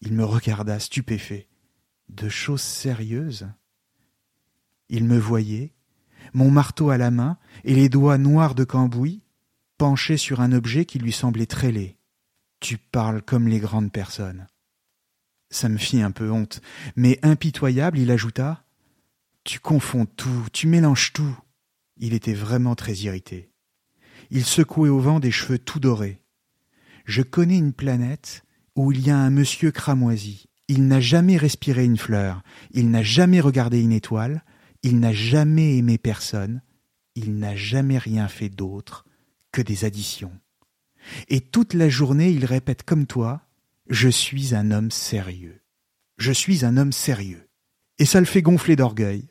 Il 0.00 0.14
me 0.14 0.24
regarda 0.24 0.80
stupéfait. 0.80 1.48
De 2.08 2.28
choses 2.28 2.62
sérieuses? 2.62 3.46
Il 4.92 5.04
me 5.04 5.18
voyait, 5.18 5.72
mon 6.34 6.50
marteau 6.50 6.90
à 6.90 6.98
la 6.98 7.10
main 7.10 7.38
et 7.64 7.74
les 7.74 7.88
doigts 7.88 8.18
noirs 8.18 8.54
de 8.54 8.62
cambouis, 8.62 9.22
penché 9.78 10.18
sur 10.18 10.42
un 10.42 10.52
objet 10.52 10.84
qui 10.84 10.98
lui 10.98 11.12
semblait 11.12 11.46
très 11.46 11.72
laid. 11.72 11.96
Tu 12.60 12.76
parles 12.76 13.22
comme 13.22 13.48
les 13.48 13.58
grandes 13.58 13.90
personnes. 13.90 14.46
Ça 15.48 15.70
me 15.70 15.78
fit 15.78 16.02
un 16.02 16.10
peu 16.10 16.30
honte, 16.30 16.60
mais 16.94 17.18
impitoyable, 17.22 17.98
il 17.98 18.10
ajouta 18.10 18.66
Tu 19.44 19.60
confonds 19.60 20.04
tout, 20.04 20.46
tu 20.52 20.66
mélanges 20.66 21.14
tout. 21.14 21.38
Il 21.96 22.12
était 22.12 22.34
vraiment 22.34 22.74
très 22.74 22.92
irrité. 22.92 23.50
Il 24.30 24.44
secouait 24.44 24.90
au 24.90 25.00
vent 25.00 25.20
des 25.20 25.30
cheveux 25.30 25.58
tout 25.58 25.80
dorés. 25.80 26.20
Je 27.06 27.22
connais 27.22 27.56
une 27.56 27.72
planète 27.72 28.44
où 28.76 28.92
il 28.92 29.00
y 29.00 29.10
a 29.10 29.16
un 29.16 29.30
monsieur 29.30 29.70
cramoisi. 29.70 30.50
Il 30.68 30.86
n'a 30.86 31.00
jamais 31.00 31.38
respiré 31.38 31.82
une 31.82 31.98
fleur, 31.98 32.42
il 32.72 32.90
n'a 32.90 33.02
jamais 33.02 33.40
regardé 33.40 33.80
une 33.80 33.92
étoile, 33.92 34.44
il 34.82 35.00
n'a 35.00 35.12
jamais 35.12 35.76
aimé 35.76 35.98
personne, 35.98 36.62
il 37.14 37.38
n'a 37.38 37.56
jamais 37.56 37.98
rien 37.98 38.28
fait 38.28 38.48
d'autre 38.48 39.04
que 39.52 39.62
des 39.62 39.84
additions. 39.84 40.32
Et 41.28 41.40
toute 41.40 41.74
la 41.74 41.88
journée 41.88 42.30
il 42.30 42.44
répète 42.44 42.82
comme 42.84 43.06
toi 43.06 43.42
Je 43.88 44.08
suis 44.08 44.54
un 44.54 44.70
homme 44.70 44.90
sérieux. 44.90 45.60
Je 46.16 46.32
suis 46.32 46.64
un 46.64 46.76
homme 46.76 46.92
sérieux. 46.92 47.48
Et 47.98 48.04
ça 48.04 48.20
le 48.20 48.26
fait 48.26 48.42
gonfler 48.42 48.76
d'orgueil. 48.76 49.28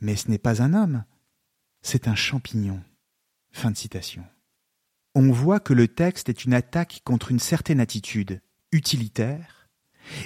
Mais 0.00 0.16
ce 0.16 0.30
n'est 0.30 0.38
pas 0.38 0.62
un 0.62 0.74
homme, 0.74 1.04
c'est 1.82 2.08
un 2.08 2.14
champignon. 2.14 2.82
Fin 3.50 3.70
de 3.70 3.76
citation. 3.76 4.24
On 5.14 5.32
voit 5.32 5.60
que 5.60 5.72
le 5.72 5.88
texte 5.88 6.28
est 6.28 6.44
une 6.44 6.52
attaque 6.52 7.00
contre 7.04 7.30
une 7.30 7.38
certaine 7.38 7.80
attitude 7.80 8.42
utilitaire 8.70 9.68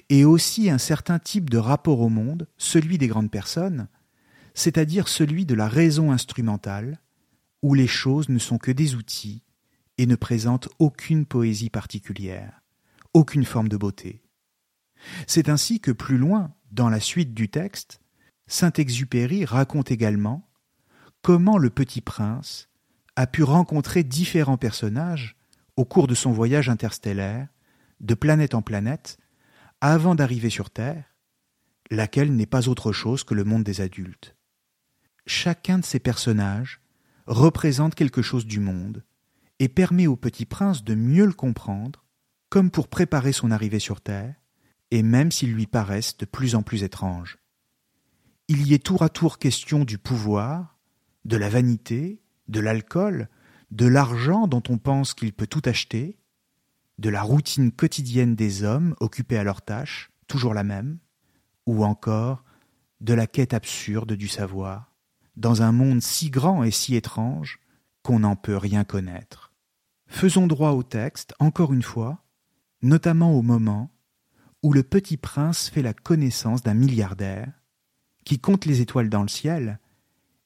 et 0.09 0.25
aussi 0.25 0.69
un 0.69 0.79
certain 0.79 1.19
type 1.19 1.49
de 1.49 1.59
rapport 1.59 2.01
au 2.01 2.09
monde, 2.09 2.49
celui 2.57 2.99
des 2.99 3.07
grandes 3.07 3.31
personnes, 3.31 3.89
c'est-à-dire 4.54 5.09
celui 5.09 5.47
de 5.47 5.54
la 5.54 5.69
raison 5.69 6.12
instrumentale, 6.12 7.00
où 7.62 7.75
les 7.75 7.87
choses 7.87 8.28
ne 8.28 8.38
sont 8.38 8.59
que 8.59 8.71
des 8.71 8.95
outils 8.95 9.42
et 9.99 10.07
ne 10.07 10.16
présentent 10.16 10.69
aucune 10.78 11.26
poésie 11.26 11.71
particulière, 11.71 12.62
aucune 13.12 13.45
forme 13.45 13.69
de 13.69 13.76
beauté. 13.76 14.23
C'est 15.26 15.49
ainsi 15.49 15.80
que 15.80 15.90
plus 15.90 16.19
loin, 16.19 16.54
dans 16.71 16.88
la 16.88 17.00
suite 17.00 17.35
du 17.35 17.49
texte, 17.49 18.00
Saint-Exupéry 18.47 19.45
raconte 19.45 19.90
également 19.90 20.49
comment 21.23 21.59
le 21.59 21.71
petit 21.71 22.00
prince 22.00 22.69
a 23.16 23.26
pu 23.26 23.42
rencontrer 23.42 24.02
différents 24.02 24.57
personnages 24.57 25.37
au 25.76 25.85
cours 25.85 26.07
de 26.07 26.14
son 26.14 26.33
voyage 26.33 26.69
interstellaire, 26.69 27.49
de 28.00 28.14
planète 28.14 28.54
en 28.54 28.62
planète, 28.62 29.19
avant 29.80 30.14
d'arriver 30.14 30.50
sur 30.50 30.71
Terre, 30.71 31.04
laquelle 31.90 32.35
n'est 32.35 32.47
pas 32.47 32.69
autre 32.69 32.92
chose 32.92 33.25
que 33.25 33.35
le 33.35 33.45
monde 33.45 33.64
des 33.64 33.80
adultes. 33.80 34.37
Chacun 35.33 35.79
de 35.79 35.85
ces 35.85 36.01
personnages 36.01 36.81
représente 37.29 37.95
quelque 37.95 38.21
chose 38.21 38.47
du 38.47 38.59
monde 38.59 39.05
et 39.61 39.69
permet 39.69 40.09
au 40.09 40.17
petit 40.17 40.45
prince 40.45 40.83
de 40.83 40.97
mieux 40.97 41.25
le 41.25 41.33
comprendre, 41.33 42.05
comme 42.49 42.69
pour 42.69 42.89
préparer 42.89 43.31
son 43.31 43.53
arrivée 43.53 43.79
sur 43.79 44.01
Terre, 44.01 44.35
et 44.91 45.05
même 45.05 45.31
s'ils 45.31 45.53
lui 45.53 45.69
paraissent 45.69 46.17
de 46.17 46.25
plus 46.25 46.57
en 46.57 46.63
plus 46.63 46.83
étranges. 46.83 47.39
Il 48.49 48.67
y 48.67 48.75
est 48.75 48.85
tour 48.85 49.03
à 49.05 49.09
tour 49.09 49.39
question 49.39 49.85
du 49.85 49.99
pouvoir, 49.99 50.81
de 51.25 51.37
la 51.37 51.49
vanité, 51.49 52.21
de 52.49 52.59
l'alcool, 52.59 53.29
de 53.71 53.87
l'argent 53.87 54.49
dont 54.49 54.65
on 54.69 54.79
pense 54.79 55.15
qu'il 55.15 55.33
peut 55.33 55.47
tout 55.47 55.63
acheter, 55.65 56.19
de 56.99 57.09
la 57.09 57.23
routine 57.23 57.71
quotidienne 57.71 58.35
des 58.35 58.65
hommes 58.65 58.97
occupés 58.99 59.39
à 59.39 59.45
leurs 59.45 59.63
tâches, 59.63 60.11
toujours 60.27 60.55
la 60.55 60.65
même, 60.65 60.99
ou 61.67 61.85
encore 61.85 62.43
de 63.01 63.15
la 63.15 63.29
quête 63.29 63.55
absurde 63.55 64.15
du 64.15 64.27
savoir, 64.27 64.89
dans 65.37 65.63
un 65.63 65.73
monde 65.73 66.03
si 66.03 66.31
grand 66.31 66.63
et 66.63 66.71
si 66.71 66.95
étrange 66.97 67.61
qu'on 68.03 68.21
n'en 68.21 68.37
peut 68.37 68.57
rien 68.57 68.85
connaître. 68.85 69.53
Faisons 70.07 70.47
droit 70.47 70.71
au 70.71 70.83
texte, 70.83 71.35
encore 71.39 71.73
une 71.73 71.83
fois, 71.83 72.25
notamment 72.83 73.33
au 73.33 73.43
moment 73.43 73.91
où 74.63 74.73
le 74.73 74.83
petit 74.83 75.17
prince 75.17 75.69
fait 75.69 75.83
la 75.83 75.95
connaissance 75.95 76.63
d'un 76.63 76.75
milliardaire 76.75 77.53
qui 78.25 78.39
compte 78.39 78.67
les 78.67 78.81
étoiles 78.81 79.09
dans 79.09 79.23
le 79.23 79.29
ciel 79.29 79.79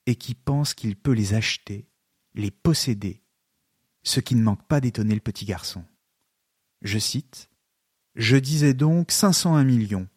et 0.07 0.17
qui 0.17 0.35
pense 0.35 0.75
qu'il 0.75 0.97
peut 0.97 1.13
les 1.13 1.35
acheter, 1.35 1.89
les 2.35 2.51
posséder, 2.51 3.23
ce 4.03 4.21
qui 4.21 4.35
ne 4.35 4.43
manque 4.43 4.67
pas 4.67 4.81
d'étonner 4.81 5.15
le 5.15 5.21
petit 5.21 5.45
garçon. 5.45 5.85
Je 6.83 6.99
cite 6.99 7.49
Je 8.15 8.37
disais 8.37 8.75
donc 8.75 9.11
cinq 9.11 9.33
cent 9.33 9.55
un 9.55 9.65
millions. 9.65 10.09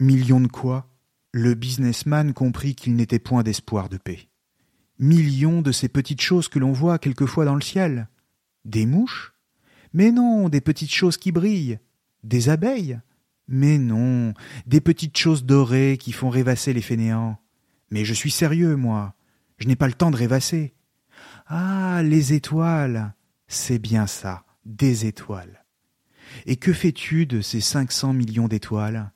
Millions 0.00 0.40
de 0.40 0.48
quoi? 0.48 0.90
Le 1.32 1.54
businessman 1.54 2.32
comprit 2.32 2.74
qu'il 2.74 2.94
n'était 2.94 3.18
point 3.18 3.42
d'espoir 3.42 3.90
de 3.90 3.98
paix. 3.98 4.28
Millions 4.98 5.60
de 5.60 5.72
ces 5.72 5.88
petites 5.88 6.22
choses 6.22 6.48
que 6.48 6.58
l'on 6.58 6.72
voit 6.72 6.98
quelquefois 6.98 7.44
dans 7.44 7.54
le 7.54 7.60
ciel. 7.60 8.08
Des 8.64 8.86
mouches? 8.86 9.34
Mais 9.92 10.10
non, 10.10 10.48
des 10.48 10.62
petites 10.62 10.92
choses 10.92 11.18
qui 11.18 11.30
brillent. 11.30 11.78
Des 12.24 12.48
abeilles? 12.48 12.98
Mais 13.46 13.78
non, 13.78 14.32
des 14.66 14.80
petites 14.80 15.16
choses 15.16 15.44
dorées 15.44 15.98
qui 15.98 16.12
font 16.12 16.30
rêvasser 16.30 16.72
les 16.72 16.82
fainéants. 16.82 17.38
Mais 17.90 18.04
je 18.04 18.14
suis 18.14 18.30
sérieux, 18.30 18.76
moi. 18.76 19.14
Je 19.58 19.68
n'ai 19.68 19.76
pas 19.76 19.86
le 19.86 19.94
temps 19.94 20.10
de 20.10 20.16
rêvasser. 20.16 20.74
Ah, 21.46 22.02
les 22.04 22.32
étoiles. 22.32 23.14
C'est 23.48 23.78
bien 23.78 24.06
ça, 24.06 24.44
des 24.64 25.06
étoiles. 25.06 25.64
Et 26.46 26.56
que 26.56 26.72
fais-tu 26.72 27.26
de 27.26 27.40
ces 27.40 27.60
cinq 27.60 27.92
cents 27.92 28.12
millions 28.12 28.48
d'étoiles? 28.48 29.12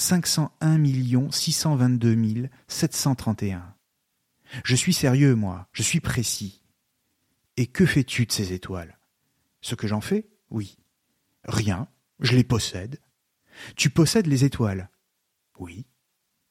Cinq 0.00 0.28
cent 0.28 0.52
un 0.60 0.78
millions 0.78 1.32
six 1.32 1.50
cent 1.50 1.74
vingt-deux 1.74 2.14
mille 2.14 2.50
sept 2.68 2.94
cent 2.94 3.16
trente 3.16 3.42
et 3.42 3.52
un. 3.52 3.74
Je 4.62 4.76
suis 4.76 4.92
sérieux, 4.92 5.34
moi, 5.34 5.66
je 5.72 5.82
suis 5.82 5.98
précis. 5.98 6.62
Et 7.56 7.66
que 7.66 7.84
fais-tu 7.84 8.24
de 8.24 8.30
ces 8.30 8.52
étoiles? 8.52 8.96
Ce 9.60 9.74
que 9.74 9.88
j'en 9.88 10.00
fais? 10.00 10.28
Oui. 10.50 10.78
Rien, 11.42 11.88
je 12.20 12.36
les 12.36 12.44
possède, 12.44 13.00
tu 13.74 13.90
possèdes 13.90 14.28
les 14.28 14.44
étoiles? 14.44 14.88
Oui. 15.58 15.84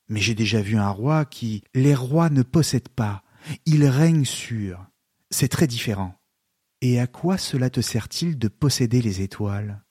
Mais 0.09 0.19
j'ai 0.19 0.35
déjà 0.35 0.61
vu 0.61 0.75
un 0.75 0.89
roi 0.89 1.23
qui. 1.23 1.63
Les 1.73 1.95
rois 1.95 2.29
ne 2.29 2.43
possèdent 2.43 2.89
pas, 2.89 3.23
ils 3.65 3.87
règnent 3.87 4.25
sur. 4.25 4.85
C'est 5.29 5.47
très 5.47 5.67
différent. 5.67 6.19
Et 6.81 6.99
à 6.99 7.07
quoi 7.07 7.37
cela 7.37 7.69
te 7.69 7.79
sert-il 7.79 8.37
de 8.37 8.49
posséder 8.49 9.01
les 9.01 9.21
étoiles? 9.21 9.85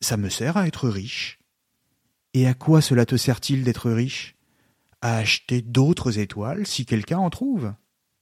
Ça 0.00 0.16
me 0.16 0.28
sert 0.28 0.56
à 0.56 0.66
être 0.66 0.88
riche. 0.88 1.38
Et 2.34 2.46
à 2.46 2.54
quoi 2.54 2.80
cela 2.80 3.06
te 3.06 3.16
sert-il 3.16 3.64
d'être 3.64 3.90
riche? 3.90 4.36
À 5.00 5.16
acheter 5.16 5.62
d'autres 5.62 6.18
étoiles 6.18 6.66
si 6.66 6.86
quelqu'un 6.86 7.18
en 7.18 7.30
trouve. 7.30 7.74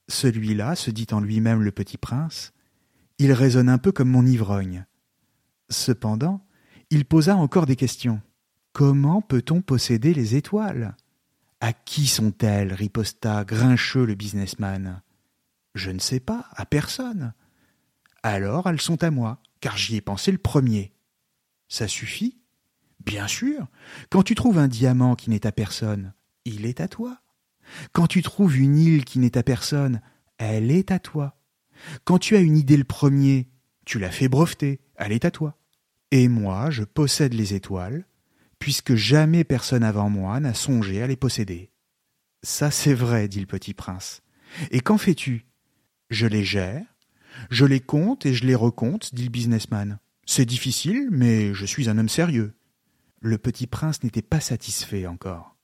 Celui-là, 0.07 0.75
se 0.75 0.91
dit 0.91 1.07
en 1.11 1.21
lui-même 1.21 1.61
le 1.61 1.71
petit 1.71 1.97
prince, 1.97 2.51
il 3.19 3.31
raisonne 3.31 3.69
un 3.69 3.77
peu 3.77 3.91
comme 3.91 4.09
mon 4.09 4.25
ivrogne. 4.25 4.85
Cependant, 5.69 6.45
il 6.89 7.05
posa 7.05 7.35
encore 7.35 7.65
des 7.65 7.75
questions. 7.75 8.21
Comment 8.73 9.21
peut-on 9.21 9.61
posséder 9.61 10.13
les 10.13 10.35
étoiles? 10.35 10.95
À 11.61 11.71
qui 11.71 12.07
sont-elles? 12.07 12.73
riposta 12.73 13.45
grincheux 13.45 14.05
le 14.05 14.15
businessman. 14.15 15.01
Je 15.75 15.91
ne 15.91 15.99
sais 15.99 16.19
pas, 16.19 16.49
à 16.51 16.65
personne. 16.65 17.33
Alors 18.23 18.67
elles 18.67 18.81
sont 18.81 19.03
à 19.03 19.11
moi, 19.11 19.41
car 19.61 19.77
j'y 19.77 19.95
ai 19.95 20.01
pensé 20.01 20.31
le 20.31 20.37
premier. 20.37 20.93
Ça 21.69 21.87
suffit? 21.87 22.40
Bien 23.05 23.27
sûr. 23.27 23.67
Quand 24.09 24.23
tu 24.23 24.35
trouves 24.35 24.57
un 24.57 24.67
diamant 24.67 25.15
qui 25.15 25.29
n'est 25.29 25.47
à 25.47 25.51
personne, 25.51 26.13
il 26.45 26.65
est 26.65 26.81
à 26.81 26.87
toi. 26.87 27.21
Quand 27.93 28.07
tu 28.07 28.21
trouves 28.21 28.57
une 28.57 28.77
île 28.77 29.05
qui 29.05 29.19
n'est 29.19 29.37
à 29.37 29.43
personne, 29.43 30.01
elle 30.37 30.71
est 30.71 30.91
à 30.91 30.99
toi. 30.99 31.37
Quand 32.03 32.19
tu 32.19 32.35
as 32.35 32.41
une 32.41 32.57
idée 32.57 32.77
le 32.77 32.83
premier, 32.83 33.49
tu 33.85 33.99
l'as 33.99 34.11
fait 34.11 34.27
breveter, 34.27 34.81
elle 34.95 35.11
est 35.11 35.25
à 35.25 35.31
toi. 35.31 35.57
Et 36.11 36.27
moi, 36.27 36.69
je 36.69 36.83
possède 36.83 37.33
les 37.33 37.53
étoiles, 37.53 38.05
puisque 38.59 38.95
jamais 38.95 39.43
personne 39.43 39.83
avant 39.83 40.09
moi 40.09 40.39
n'a 40.39 40.53
songé 40.53 41.01
à 41.01 41.07
les 41.07 41.15
posséder. 41.15 41.71
Ça 42.43 42.71
c'est 42.71 42.93
vrai, 42.93 43.27
dit 43.27 43.39
le 43.39 43.45
petit 43.45 43.73
prince. 43.73 44.21
Et 44.71 44.81
qu'en 44.81 44.97
fais-tu? 44.97 45.45
Je 46.09 46.27
les 46.27 46.43
gère, 46.43 46.83
je 47.49 47.65
les 47.65 47.79
compte 47.79 48.25
et 48.25 48.33
je 48.33 48.45
les 48.45 48.55
recompte, 48.55 49.15
dit 49.15 49.23
le 49.23 49.29
businessman. 49.29 49.99
C'est 50.25 50.45
difficile, 50.45 51.07
mais 51.11 51.53
je 51.53 51.65
suis 51.65 51.89
un 51.89 51.97
homme 51.97 52.09
sérieux. 52.09 52.53
Le 53.21 53.37
petit 53.37 53.67
prince 53.67 54.03
n'était 54.03 54.21
pas 54.21 54.39
satisfait 54.39 55.07
encore. 55.07 55.55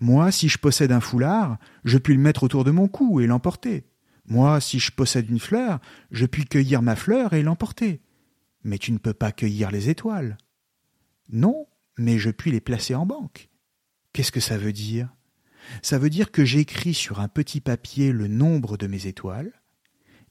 Moi, 0.00 0.32
si 0.32 0.48
je 0.48 0.58
possède 0.58 0.90
un 0.90 1.00
foulard, 1.00 1.58
je 1.84 1.98
puis 1.98 2.14
le 2.14 2.20
mettre 2.20 2.42
autour 2.42 2.64
de 2.64 2.70
mon 2.70 2.88
cou 2.88 3.20
et 3.20 3.26
l'emporter. 3.26 3.86
Moi, 4.26 4.60
si 4.60 4.78
je 4.78 4.90
possède 4.90 5.30
une 5.30 5.38
fleur, 5.38 5.80
je 6.10 6.26
puis 6.26 6.44
cueillir 6.44 6.82
ma 6.82 6.96
fleur 6.96 7.32
et 7.34 7.42
l'emporter. 7.42 8.00
Mais 8.64 8.78
tu 8.78 8.92
ne 8.92 8.98
peux 8.98 9.14
pas 9.14 9.32
cueillir 9.32 9.70
les 9.70 9.88
étoiles. 9.88 10.36
Non, 11.30 11.66
mais 11.98 12.18
je 12.18 12.30
puis 12.30 12.50
les 12.50 12.60
placer 12.60 12.94
en 12.94 13.06
banque. 13.06 13.48
Qu'est-ce 14.12 14.32
que 14.32 14.40
ça 14.40 14.58
veut 14.58 14.72
dire? 14.72 15.14
Ça 15.82 15.98
veut 15.98 16.10
dire 16.10 16.30
que 16.30 16.44
j'écris 16.44 16.94
sur 16.94 17.20
un 17.20 17.28
petit 17.28 17.60
papier 17.60 18.12
le 18.12 18.28
nombre 18.28 18.76
de 18.76 18.86
mes 18.86 19.06
étoiles, 19.06 19.52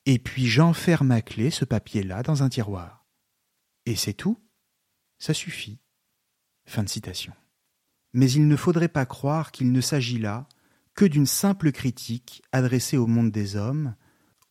et 0.05 0.19
puis 0.19 0.47
j'enferme 0.47 1.11
à 1.11 1.21
clé 1.21 1.51
ce 1.51 1.65
papier-là 1.65 2.23
dans 2.23 2.43
un 2.43 2.49
tiroir. 2.49 3.05
Et 3.85 3.95
c'est 3.95 4.13
tout 4.13 4.39
Ça 5.19 5.33
suffit. 5.33 5.79
Mais 8.13 8.31
il 8.31 8.47
ne 8.47 8.55
faudrait 8.55 8.87
pas 8.87 9.05
croire 9.05 9.51
qu'il 9.51 9.71
ne 9.71 9.81
s'agit 9.81 10.19
là 10.19 10.47
que 10.95 11.05
d'une 11.05 11.25
simple 11.25 11.71
critique 11.71 12.41
adressée 12.51 12.97
au 12.97 13.07
monde 13.07 13.31
des 13.31 13.55
hommes, 13.55 13.95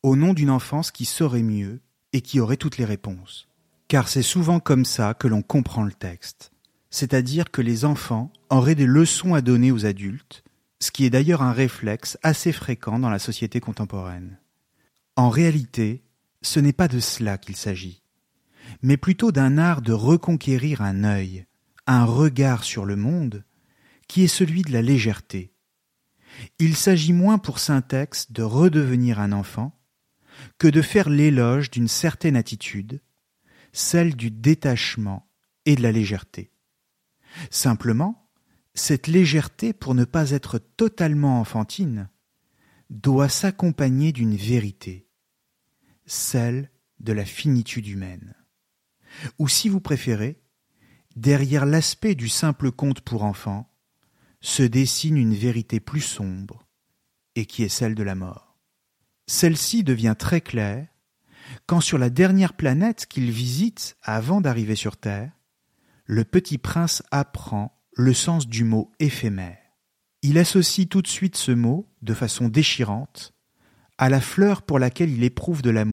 au 0.02 0.16
nom 0.16 0.33
d'une 0.33 0.50
enfance 0.50 0.90
qui 0.90 1.05
saurait 1.05 1.42
mieux 1.42 1.81
et 2.12 2.20
qui 2.20 2.40
aurait 2.40 2.57
toutes 2.57 2.79
les 2.79 2.85
réponses 2.85 3.48
car 3.88 4.09
c'est 4.09 4.22
souvent 4.22 4.61
comme 4.61 4.85
ça 4.85 5.14
que 5.14 5.29
l'on 5.29 5.42
comprend 5.42 5.85
le 5.85 5.92
texte. 5.92 6.52
c'est-à-dire 6.88 7.50
que 7.50 7.61
les 7.61 7.85
enfants 7.85 8.33
auraient 8.48 8.76
des 8.76 8.87
leçons 8.87 9.35
à 9.35 9.42
donner 9.42 9.70
aux 9.70 9.85
adultes, 9.85 10.44
ce 10.81 10.90
qui 10.90 11.05
est 11.05 11.11
d'ailleurs 11.11 11.42
un 11.42 11.52
réflexe 11.52 12.16
assez 12.22 12.52
fréquent 12.52 12.98
dans 12.98 13.11
la 13.11 13.18
société 13.18 13.61
contemporaine. 13.61 14.38
En 15.16 15.29
réalité, 15.29 16.05
ce 16.42 16.59
n'est 16.59 16.72
pas 16.72 16.88
de 16.88 17.00
cela 17.00 17.37
qu'il 17.37 17.57
s'agit, 17.57 18.02
mais 18.83 18.96
plutôt 18.96 19.31
d'un 19.31 19.59
art 19.59 19.83
de 19.83 19.92
reconquérir 19.92 20.81
un 20.81 21.05
œil, 21.05 21.44
un 21.87 22.05
regard 22.05 22.64
sur 22.64 22.85
le 22.85 22.96
monde, 22.96 23.44
qui 24.09 24.25
est 24.25 24.29
celui 24.29 24.62
de 24.62 24.72
la 24.72 24.83
légèreté. 24.83 25.53
Il 26.59 26.77
s'agit 26.77 27.12
moins 27.12 27.38
pour 27.38 27.59
Syntex 27.59 28.31
de 28.33 28.42
redevenir 28.42 29.20
un 29.20 29.33
enfant 29.33 29.79
que 30.59 30.68
de 30.68 30.83
faire 30.83 31.09
l'éloge 31.09 31.70
d'une 31.70 31.88
certaine 31.88 32.37
attitude, 32.37 33.01
celle 33.72 34.16
du 34.16 34.31
détachement 34.31 35.31
et 35.64 35.77
de 35.77 35.83
la 35.83 35.92
légèreté. 35.92 36.53
Simplement, 37.51 38.31
cette 38.75 39.07
légèreté, 39.07 39.72
pour 39.72 39.94
ne 39.94 40.05
pas 40.05 40.31
être 40.31 40.59
totalement 40.59 41.40
enfantine, 41.40 42.11
doit 42.90 43.29
s'accompagner 43.29 44.12
d'une 44.12 44.37
vérité, 44.37 45.09
celle 46.05 46.70
de 47.01 47.12
la 47.12 47.25
finitude 47.25 47.87
humaine. 47.87 48.35
Ou 49.38 49.49
si 49.49 49.68
vous 49.68 49.81
préférez, 49.81 50.40
derrière 51.16 51.66
l'aspect 51.66 52.14
du 52.14 52.29
simple 52.29 52.70
conte 52.70 53.00
pour 53.00 53.24
enfants, 53.24 53.68
se 54.40 54.62
dessine 54.62 55.16
une 55.16 55.35
vérité 55.35 55.81
plus 55.81 56.02
sombre, 56.02 56.66
et 57.35 57.46
qui 57.46 57.64
est 57.64 57.68
celle 57.68 57.94
de 57.94 58.02
la 58.02 58.14
mort. 58.14 58.57
Celle-ci 59.26 59.83
devient 59.83 60.14
très 60.16 60.40
claire 60.40 60.87
quand 61.66 61.81
sur 61.81 61.98
la 61.98 62.11
dernière 62.11 62.55
planète 62.55 63.07
qu'il 63.07 63.31
visite 63.31 63.96
avant 64.02 64.40
d'arriver 64.40 64.74
sur 64.74 64.96
Terre, 64.96 65.33
le 66.05 66.24
petit 66.24 66.59
prince 66.59 67.02
apprend 67.11 67.72
le 67.92 68.14
sens 68.14 68.46
du 68.46 68.64
mot 68.64 68.92
éphémère. 69.00 69.59
Il 70.22 70.38
associe 70.38 70.88
tout 70.88 71.02
de 71.02 71.09
suite 71.09 71.37
ce 71.37 71.52
mot, 71.52 71.88
de 72.02 72.14
façon 72.14 72.48
déchirante, 72.48 73.35
à 73.98 74.09
la 74.09 74.20
fleur 74.20 74.62
pour 74.62 74.79
laquelle 74.79 75.11
il 75.11 75.24
éprouve 75.24 75.62
de 75.62 75.70
l'amour. 75.70 75.92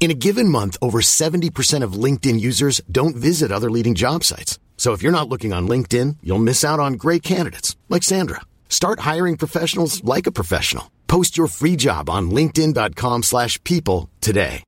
In 0.00 0.10
a 0.10 0.14
given 0.14 0.48
month, 0.48 0.78
over 0.80 1.02
70% 1.02 1.84
of 1.84 1.92
LinkedIn 1.92 2.40
users 2.40 2.80
don't 2.90 3.14
visit 3.14 3.52
other 3.52 3.70
leading 3.70 3.94
job 3.94 4.24
sites. 4.24 4.58
So 4.78 4.94
if 4.94 5.02
you're 5.02 5.12
not 5.12 5.28
looking 5.28 5.52
on 5.52 5.68
LinkedIn, 5.68 6.16
you'll 6.22 6.38
miss 6.38 6.64
out 6.64 6.80
on 6.80 6.94
great 6.94 7.22
candidates 7.22 7.76
like 7.90 8.02
Sandra. 8.02 8.40
Start 8.70 9.00
hiring 9.00 9.36
professionals 9.36 10.02
like 10.02 10.26
a 10.26 10.32
professional. 10.32 10.90
Post 11.06 11.36
your 11.36 11.48
free 11.48 11.76
job 11.76 12.08
on 12.08 12.30
linkedin.com/people 12.30 14.08
today. 14.22 14.64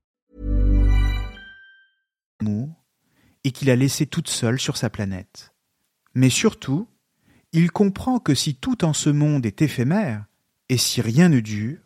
et 3.45 3.51
qu'il 3.51 3.71
a 3.71 3.77
laissé 3.77 4.07
toute 4.07 4.29
seule 4.29 4.61
sur 4.61 4.77
sa 4.77 4.91
planète. 4.91 5.53
Mais 6.15 6.31
surtout, 6.31 6.89
il 7.53 7.71
comprend 7.71 8.19
que 8.19 8.35
si 8.35 8.55
tout 8.55 8.85
en 8.85 8.93
ce 8.93 9.11
monde 9.11 9.47
est 9.47 9.63
éphémère, 9.63 10.27
et 10.69 10.79
si 10.79 11.01
rien 11.01 11.29
ne 11.29 11.41
dure, 11.41 11.79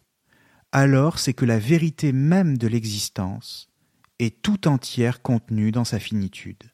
alors 0.76 1.18
c'est 1.18 1.32
que 1.32 1.46
la 1.46 1.58
vérité 1.58 2.12
même 2.12 2.58
de 2.58 2.66
l'existence 2.66 3.70
est 4.18 4.42
tout 4.42 4.68
entière 4.68 5.22
contenue 5.22 5.72
dans 5.72 5.86
sa 5.86 5.98
finitude. 5.98 6.64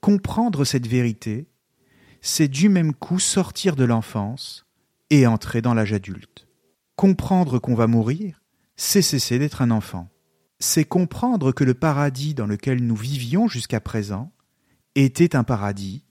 Comprendre 0.00 0.64
cette 0.64 0.86
vérité, 0.86 1.48
c'est 2.20 2.46
du 2.46 2.68
même 2.68 2.94
coup 2.94 3.18
sortir 3.18 3.74
de 3.74 3.82
l'enfance 3.82 4.64
et 5.10 5.26
entrer 5.26 5.60
dans 5.60 5.74
l'âge 5.74 5.92
adulte. 5.92 6.46
Comprendre 6.94 7.58
qu'on 7.58 7.74
va 7.74 7.88
mourir, 7.88 8.40
c'est 8.76 9.02
cesser 9.02 9.40
d'être 9.40 9.60
un 9.60 9.72
enfant. 9.72 10.08
C'est 10.60 10.84
comprendre 10.84 11.50
que 11.50 11.64
le 11.64 11.74
paradis 11.74 12.34
dans 12.34 12.46
lequel 12.46 12.80
nous 12.80 12.94
vivions 12.94 13.48
jusqu'à 13.48 13.80
présent 13.80 14.32
était 14.94 15.34
un 15.34 15.42
paradis, 15.42 16.04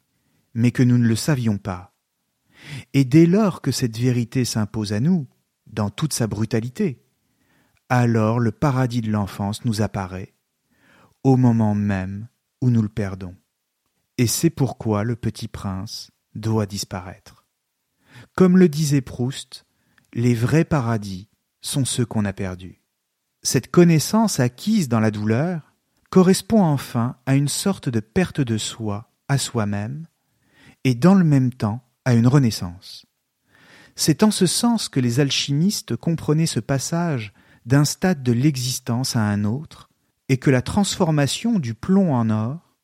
mais 0.54 0.72
que 0.72 0.84
nous 0.84 0.98
ne 0.98 1.08
le 1.08 1.16
savions 1.16 1.58
pas. 1.58 1.94
Et 2.94 3.06
dès 3.06 3.26
lors 3.26 3.62
que 3.62 3.72
cette 3.72 3.98
vérité 3.98 4.44
s'impose 4.44 4.92
à 4.92 5.00
nous, 5.00 5.28
dans 5.66 5.90
toute 5.90 6.12
sa 6.12 6.28
brutalité, 6.28 7.02
alors 7.92 8.40
le 8.40 8.54
paradis 8.54 9.02
de 9.02 9.12
l'enfance 9.12 9.66
nous 9.66 9.82
apparaît, 9.82 10.34
au 11.26 11.36
moment 11.36 11.76
même 11.76 12.30
où 12.62 12.70
nous 12.70 12.82
le 12.82 12.88
perdons. 12.88 13.36
Et 14.18 14.28
c'est 14.28 14.50
pourquoi 14.50 15.04
le 15.04 15.18
petit 15.18 15.50
prince 15.50 16.10
doit 16.34 16.66
disparaître. 16.66 17.46
Comme 18.34 18.58
le 18.58 18.70
disait 18.70 19.02
Proust, 19.02 19.66
les 20.14 20.34
vrais 20.34 20.64
paradis 20.64 21.28
sont 21.60 21.84
ceux 21.84 22.06
qu'on 22.06 22.24
a 22.24 22.32
perdus. 22.32 22.82
Cette 23.44 23.70
connaissance 23.70 24.40
acquise 24.40 24.88
dans 24.88 25.02
la 25.02 25.12
douleur 25.12 25.74
correspond 26.10 26.64
enfin 26.64 27.18
à 27.26 27.36
une 27.36 27.50
sorte 27.50 27.90
de 27.90 28.00
perte 28.00 28.40
de 28.40 28.58
soi 28.58 29.12
à 29.28 29.38
soi-même 29.38 30.08
et 30.86 30.96
dans 30.96 31.16
le 31.16 31.26
même 31.26 31.52
temps 31.52 31.84
à 32.06 32.14
une 32.14 32.28
renaissance. 32.28 33.06
C'est 33.98 34.24
en 34.24 34.32
ce 34.32 34.46
sens 34.46 34.88
que 34.88 35.02
les 35.02 35.20
alchimistes 35.20 35.98
comprenaient 35.98 36.46
ce 36.46 36.62
passage 36.62 37.34
d'un 37.66 37.86
stade 37.86 38.24
de 38.24 38.32
l'existence 38.32 39.16
à 39.16 39.22
un 39.22 39.44
autre, 39.44 39.90
et 40.30 40.38
que 40.38 40.50
la 40.50 40.62
transformation 40.62 41.60
du 41.60 41.74
plomb 41.74 42.14
en 42.14 42.30
or 42.30 42.78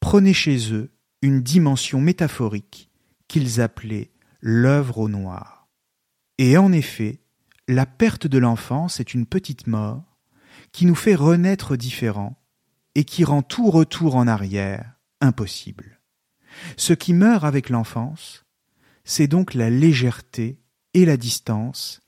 prenait 0.00 0.32
chez 0.32 0.72
eux 0.72 0.92
une 1.20 1.42
dimension 1.42 2.00
métaphorique 2.00 2.90
qu'ils 3.28 3.60
appelaient 3.60 4.12
l'œuvre 4.40 4.98
au 4.98 5.08
noir. 5.08 5.68
Et 6.38 6.56
en 6.56 6.72
effet, 6.72 7.20
la 7.68 7.86
perte 7.86 8.26
de 8.26 8.38
l'enfance 8.38 9.00
est 9.00 9.14
une 9.14 9.26
petite 9.26 9.66
mort 9.66 10.18
qui 10.72 10.86
nous 10.86 10.94
fait 10.94 11.14
renaître 11.14 11.76
différents 11.76 12.40
et 12.94 13.04
qui 13.04 13.24
rend 13.24 13.42
tout 13.42 13.70
retour 13.70 14.16
en 14.16 14.26
arrière 14.26 14.94
impossible. 15.20 16.00
Ce 16.76 16.92
qui 16.92 17.14
meurt 17.14 17.44
avec 17.44 17.68
l'enfance, 17.68 18.44
c'est 19.04 19.26
donc 19.28 19.54
la 19.54 19.70
légèreté 19.70 20.60
et 20.94 21.04
la 21.04 21.16
distance 21.16 22.00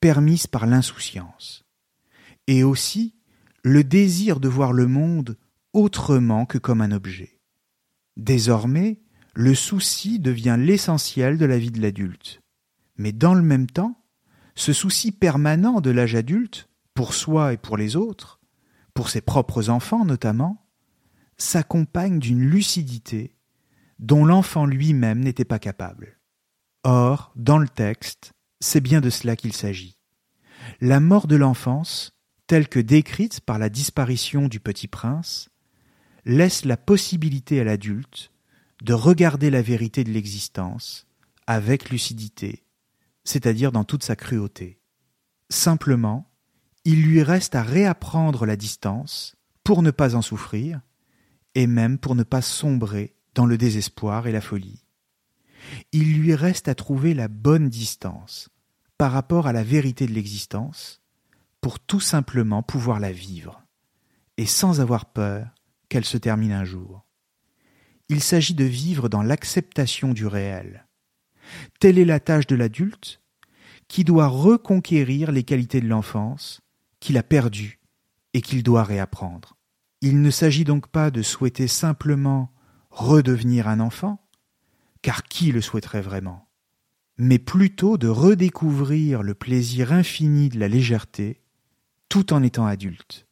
permises 0.00 0.46
par 0.46 0.66
l'insouciance 0.66 1.65
et 2.46 2.62
aussi 2.62 3.14
le 3.62 3.84
désir 3.84 4.40
de 4.40 4.48
voir 4.48 4.72
le 4.72 4.86
monde 4.86 5.36
autrement 5.72 6.46
que 6.46 6.58
comme 6.58 6.80
un 6.80 6.92
objet. 6.92 7.40
Désormais, 8.16 9.00
le 9.34 9.54
souci 9.54 10.18
devient 10.18 10.56
l'essentiel 10.58 11.36
de 11.36 11.44
la 11.44 11.58
vie 11.58 11.70
de 11.70 11.80
l'adulte. 11.80 12.40
Mais 12.96 13.12
dans 13.12 13.34
le 13.34 13.42
même 13.42 13.66
temps, 13.66 14.02
ce 14.54 14.72
souci 14.72 15.12
permanent 15.12 15.80
de 15.80 15.90
l'âge 15.90 16.14
adulte, 16.14 16.68
pour 16.94 17.12
soi 17.12 17.52
et 17.52 17.58
pour 17.58 17.76
les 17.76 17.94
autres, 17.94 18.40
pour 18.94 19.10
ses 19.10 19.20
propres 19.20 19.68
enfants 19.68 20.06
notamment, 20.06 20.66
s'accompagne 21.36 22.18
d'une 22.18 22.40
lucidité 22.40 23.36
dont 23.98 24.24
l'enfant 24.24 24.64
lui-même 24.64 25.20
n'était 25.20 25.44
pas 25.44 25.58
capable. 25.58 26.18
Or, 26.84 27.32
dans 27.36 27.58
le 27.58 27.68
texte, 27.68 28.32
c'est 28.60 28.80
bien 28.80 29.02
de 29.02 29.10
cela 29.10 29.36
qu'il 29.36 29.52
s'agit. 29.52 29.98
La 30.80 31.00
mort 31.00 31.26
de 31.26 31.36
l'enfance, 31.36 32.15
telle 32.46 32.68
que 32.68 32.80
décrite 32.80 33.40
par 33.40 33.58
la 33.58 33.68
disparition 33.68 34.48
du 34.48 34.60
petit 34.60 34.88
prince, 34.88 35.48
laisse 36.24 36.64
la 36.64 36.76
possibilité 36.76 37.60
à 37.60 37.64
l'adulte 37.64 38.32
de 38.82 38.92
regarder 38.92 39.50
la 39.50 39.62
vérité 39.62 40.04
de 40.04 40.10
l'existence 40.10 41.06
avec 41.46 41.90
lucidité, 41.90 42.64
c'est-à-dire 43.24 43.72
dans 43.72 43.84
toute 43.84 44.02
sa 44.02 44.16
cruauté. 44.16 44.80
Simplement, 45.48 46.30
il 46.84 47.02
lui 47.02 47.22
reste 47.22 47.54
à 47.54 47.62
réapprendre 47.62 48.46
la 48.46 48.56
distance 48.56 49.36
pour 49.64 49.82
ne 49.82 49.90
pas 49.90 50.14
en 50.14 50.22
souffrir, 50.22 50.80
et 51.54 51.66
même 51.66 51.98
pour 51.98 52.14
ne 52.14 52.22
pas 52.22 52.42
sombrer 52.42 53.16
dans 53.34 53.46
le 53.46 53.56
désespoir 53.56 54.26
et 54.26 54.32
la 54.32 54.40
folie. 54.40 54.84
Il 55.92 56.18
lui 56.18 56.34
reste 56.34 56.68
à 56.68 56.74
trouver 56.74 57.14
la 57.14 57.28
bonne 57.28 57.68
distance 57.68 58.50
par 58.98 59.12
rapport 59.12 59.46
à 59.46 59.52
la 59.52 59.64
vérité 59.64 60.06
de 60.06 60.12
l'existence 60.12 61.00
pour 61.66 61.80
tout 61.80 61.98
simplement 61.98 62.62
pouvoir 62.62 63.00
la 63.00 63.10
vivre, 63.10 63.60
et 64.36 64.46
sans 64.46 64.80
avoir 64.80 65.06
peur 65.06 65.48
qu'elle 65.88 66.04
se 66.04 66.16
termine 66.16 66.52
un 66.52 66.62
jour. 66.62 67.04
Il 68.08 68.22
s'agit 68.22 68.54
de 68.54 68.62
vivre 68.62 69.08
dans 69.08 69.24
l'acceptation 69.24 70.12
du 70.12 70.28
réel. 70.28 70.86
Telle 71.80 71.98
est 71.98 72.04
la 72.04 72.20
tâche 72.20 72.46
de 72.46 72.54
l'adulte 72.54 73.20
qui 73.88 74.04
doit 74.04 74.28
reconquérir 74.28 75.32
les 75.32 75.42
qualités 75.42 75.80
de 75.80 75.88
l'enfance 75.88 76.60
qu'il 77.00 77.18
a 77.18 77.24
perdues 77.24 77.80
et 78.32 78.42
qu'il 78.42 78.62
doit 78.62 78.84
réapprendre. 78.84 79.56
Il 80.02 80.22
ne 80.22 80.30
s'agit 80.30 80.62
donc 80.62 80.86
pas 80.86 81.10
de 81.10 81.22
souhaiter 81.22 81.66
simplement 81.66 82.52
redevenir 82.90 83.66
un 83.66 83.80
enfant, 83.80 84.24
car 85.02 85.24
qui 85.24 85.50
le 85.50 85.60
souhaiterait 85.60 86.00
vraiment, 86.00 86.48
mais 87.18 87.40
plutôt 87.40 87.98
de 87.98 88.06
redécouvrir 88.06 89.24
le 89.24 89.34
plaisir 89.34 89.92
infini 89.92 90.48
de 90.48 90.60
la 90.60 90.68
légèreté 90.68 91.42
tout 92.16 92.32
en 92.32 92.42
étant 92.42 92.64
adulte, 92.64 93.26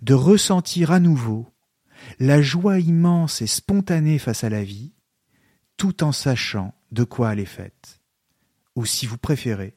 de 0.00 0.14
ressentir 0.14 0.92
à 0.92 1.00
nouveau 1.00 1.52
la 2.20 2.40
joie 2.40 2.78
immense 2.78 3.42
et 3.42 3.48
spontanée 3.48 4.20
face 4.20 4.44
à 4.44 4.48
la 4.48 4.62
vie, 4.62 4.92
tout 5.76 6.04
en 6.04 6.12
sachant 6.12 6.72
de 6.92 7.02
quoi 7.02 7.32
elle 7.32 7.40
est 7.40 7.46
faite. 7.46 8.00
Ou 8.76 8.86
si 8.86 9.06
vous 9.06 9.18
préférez, 9.18 9.76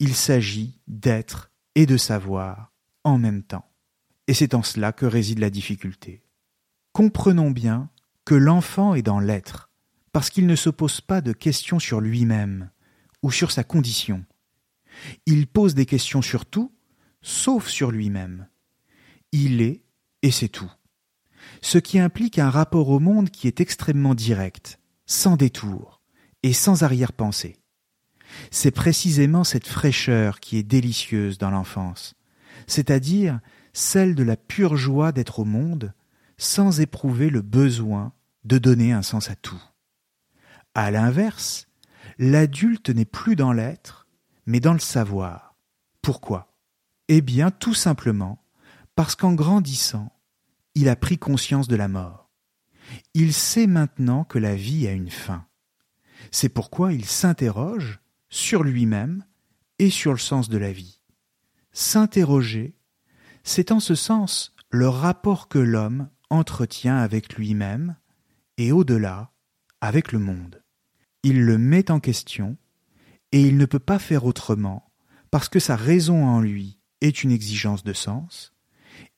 il 0.00 0.16
s'agit 0.16 0.80
d'être 0.88 1.52
et 1.76 1.86
de 1.86 1.96
savoir 1.96 2.72
en 3.04 3.16
même 3.16 3.44
temps. 3.44 3.70
Et 4.26 4.34
c'est 4.34 4.54
en 4.54 4.64
cela 4.64 4.90
que 4.90 5.06
réside 5.06 5.38
la 5.38 5.48
difficulté. 5.48 6.24
Comprenons 6.92 7.52
bien 7.52 7.90
que 8.24 8.34
l'enfant 8.34 8.96
est 8.96 9.02
dans 9.02 9.20
l'être, 9.20 9.70
parce 10.10 10.30
qu'il 10.30 10.48
ne 10.48 10.56
se 10.56 10.70
pose 10.70 11.00
pas 11.00 11.20
de 11.20 11.32
questions 11.32 11.78
sur 11.78 12.00
lui-même 12.00 12.70
ou 13.22 13.30
sur 13.30 13.52
sa 13.52 13.62
condition. 13.62 14.24
Il 15.26 15.46
pose 15.46 15.76
des 15.76 15.86
questions 15.86 16.22
sur 16.22 16.44
tout, 16.44 16.72
sauf 17.22 17.68
sur 17.68 17.90
lui-même. 17.90 18.48
Il 19.32 19.60
est, 19.60 19.82
et 20.22 20.30
c'est 20.30 20.48
tout 20.48 20.70
ce 21.62 21.78
qui 21.78 21.98
implique 21.98 22.38
un 22.38 22.50
rapport 22.50 22.88
au 22.88 23.00
monde 23.00 23.30
qui 23.30 23.46
est 23.46 23.60
extrêmement 23.60 24.14
direct, 24.14 24.78
sans 25.06 25.36
détour 25.36 26.00
et 26.42 26.52
sans 26.52 26.82
arrière-pensée. 26.82 27.56
C'est 28.50 28.70
précisément 28.70 29.44
cette 29.44 29.66
fraîcheur 29.66 30.40
qui 30.40 30.58
est 30.58 30.62
délicieuse 30.62 31.38
dans 31.38 31.50
l'enfance, 31.50 32.14
c'est-à-dire 32.66 33.40
celle 33.72 34.14
de 34.14 34.22
la 34.22 34.36
pure 34.36 34.76
joie 34.76 35.12
d'être 35.12 35.40
au 35.40 35.44
monde 35.44 35.94
sans 36.36 36.80
éprouver 36.80 37.30
le 37.30 37.42
besoin 37.42 38.12
de 38.44 38.58
donner 38.58 38.92
un 38.92 39.02
sens 39.02 39.30
à 39.30 39.34
tout. 39.34 39.62
À 40.74 40.90
l'inverse, 40.90 41.66
l'adulte 42.18 42.90
n'est 42.90 43.04
plus 43.04 43.34
dans 43.34 43.52
l'être, 43.52 44.06
mais 44.46 44.60
dans 44.60 44.72
le 44.72 44.78
savoir. 44.78 45.56
Pourquoi? 46.02 46.47
Eh 47.08 47.22
bien, 47.22 47.50
tout 47.50 47.74
simplement 47.74 48.44
parce 48.94 49.14
qu'en 49.14 49.32
grandissant, 49.32 50.12
il 50.74 50.88
a 50.88 50.96
pris 50.96 51.18
conscience 51.18 51.68
de 51.68 51.76
la 51.76 51.88
mort. 51.88 52.30
Il 53.14 53.32
sait 53.32 53.66
maintenant 53.66 54.24
que 54.24 54.38
la 54.38 54.54
vie 54.54 54.86
a 54.86 54.92
une 54.92 55.10
fin. 55.10 55.46
C'est 56.30 56.48
pourquoi 56.48 56.92
il 56.92 57.04
s'interroge 57.04 58.00
sur 58.28 58.62
lui-même 58.62 59.24
et 59.78 59.90
sur 59.90 60.12
le 60.12 60.18
sens 60.18 60.48
de 60.48 60.58
la 60.58 60.72
vie. 60.72 61.00
S'interroger, 61.72 62.76
c'est 63.42 63.72
en 63.72 63.80
ce 63.80 63.94
sens 63.94 64.54
le 64.70 64.88
rapport 64.88 65.48
que 65.48 65.58
l'homme 65.58 66.08
entretient 66.28 66.98
avec 66.98 67.36
lui-même 67.36 67.96
et 68.56 68.72
au-delà 68.72 69.32
avec 69.80 70.12
le 70.12 70.18
monde. 70.18 70.62
Il 71.22 71.44
le 71.44 71.56
met 71.56 71.90
en 71.90 72.00
question 72.00 72.58
et 73.32 73.42
il 73.42 73.56
ne 73.56 73.66
peut 73.66 73.78
pas 73.78 73.98
faire 73.98 74.24
autrement 74.24 74.92
parce 75.30 75.48
que 75.48 75.60
sa 75.60 75.76
raison 75.76 76.26
en 76.26 76.40
lui 76.40 76.77
est 77.00 77.22
une 77.22 77.30
exigence 77.30 77.84
de 77.84 77.92
sens 77.92 78.52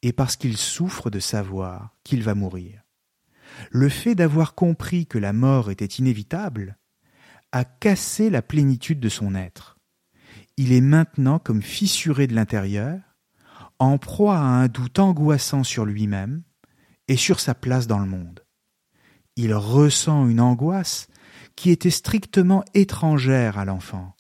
et 0.02 0.12
parce 0.12 0.36
qu'il 0.36 0.56
souffre 0.56 1.10
de 1.10 1.20
savoir 1.20 1.96
qu'il 2.04 2.22
va 2.22 2.34
mourir. 2.34 2.82
Le 3.70 3.88
fait 3.88 4.14
d'avoir 4.14 4.54
compris 4.54 5.06
que 5.06 5.18
la 5.18 5.32
mort 5.32 5.70
était 5.70 5.86
inévitable 5.86 6.78
a 7.52 7.64
cassé 7.64 8.30
la 8.30 8.42
plénitude 8.42 9.00
de 9.00 9.08
son 9.08 9.34
être. 9.34 9.78
Il 10.56 10.72
est 10.72 10.80
maintenant 10.80 11.38
comme 11.38 11.62
fissuré 11.62 12.26
de 12.26 12.34
l'intérieur, 12.34 13.00
en 13.78 13.98
proie 13.98 14.36
à 14.36 14.42
un 14.42 14.68
doute 14.68 14.98
angoissant 14.98 15.64
sur 15.64 15.84
lui-même 15.84 16.42
et 17.08 17.16
sur 17.16 17.40
sa 17.40 17.54
place 17.54 17.86
dans 17.86 17.98
le 17.98 18.06
monde. 18.06 18.44
Il 19.36 19.54
ressent 19.54 20.28
une 20.28 20.40
angoisse 20.40 21.08
qui 21.56 21.70
était 21.70 21.90
strictement 21.90 22.64
étrangère 22.74 23.58
à 23.58 23.64
l'enfant, 23.64 24.14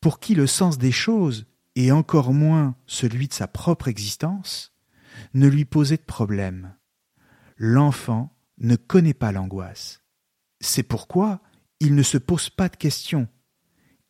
pour 0.00 0.20
qui 0.20 0.34
le 0.34 0.46
sens 0.46 0.78
des 0.78 0.92
choses, 0.92 1.46
et 1.76 1.92
encore 1.92 2.32
moins 2.32 2.74
celui 2.86 3.28
de 3.28 3.34
sa 3.34 3.46
propre 3.46 3.86
existence, 3.88 4.72
ne 5.34 5.46
lui 5.46 5.64
posait 5.64 5.98
de 5.98 6.02
problème. 6.02 6.74
L'enfant 7.58 8.34
ne 8.58 8.76
connaît 8.76 9.14
pas 9.14 9.32
l'angoisse. 9.32 10.02
C'est 10.60 10.82
pourquoi 10.82 11.40
il 11.78 11.94
ne 11.94 12.02
se 12.02 12.18
pose 12.18 12.50
pas 12.50 12.68
de 12.68 12.76
questions. 12.76 13.28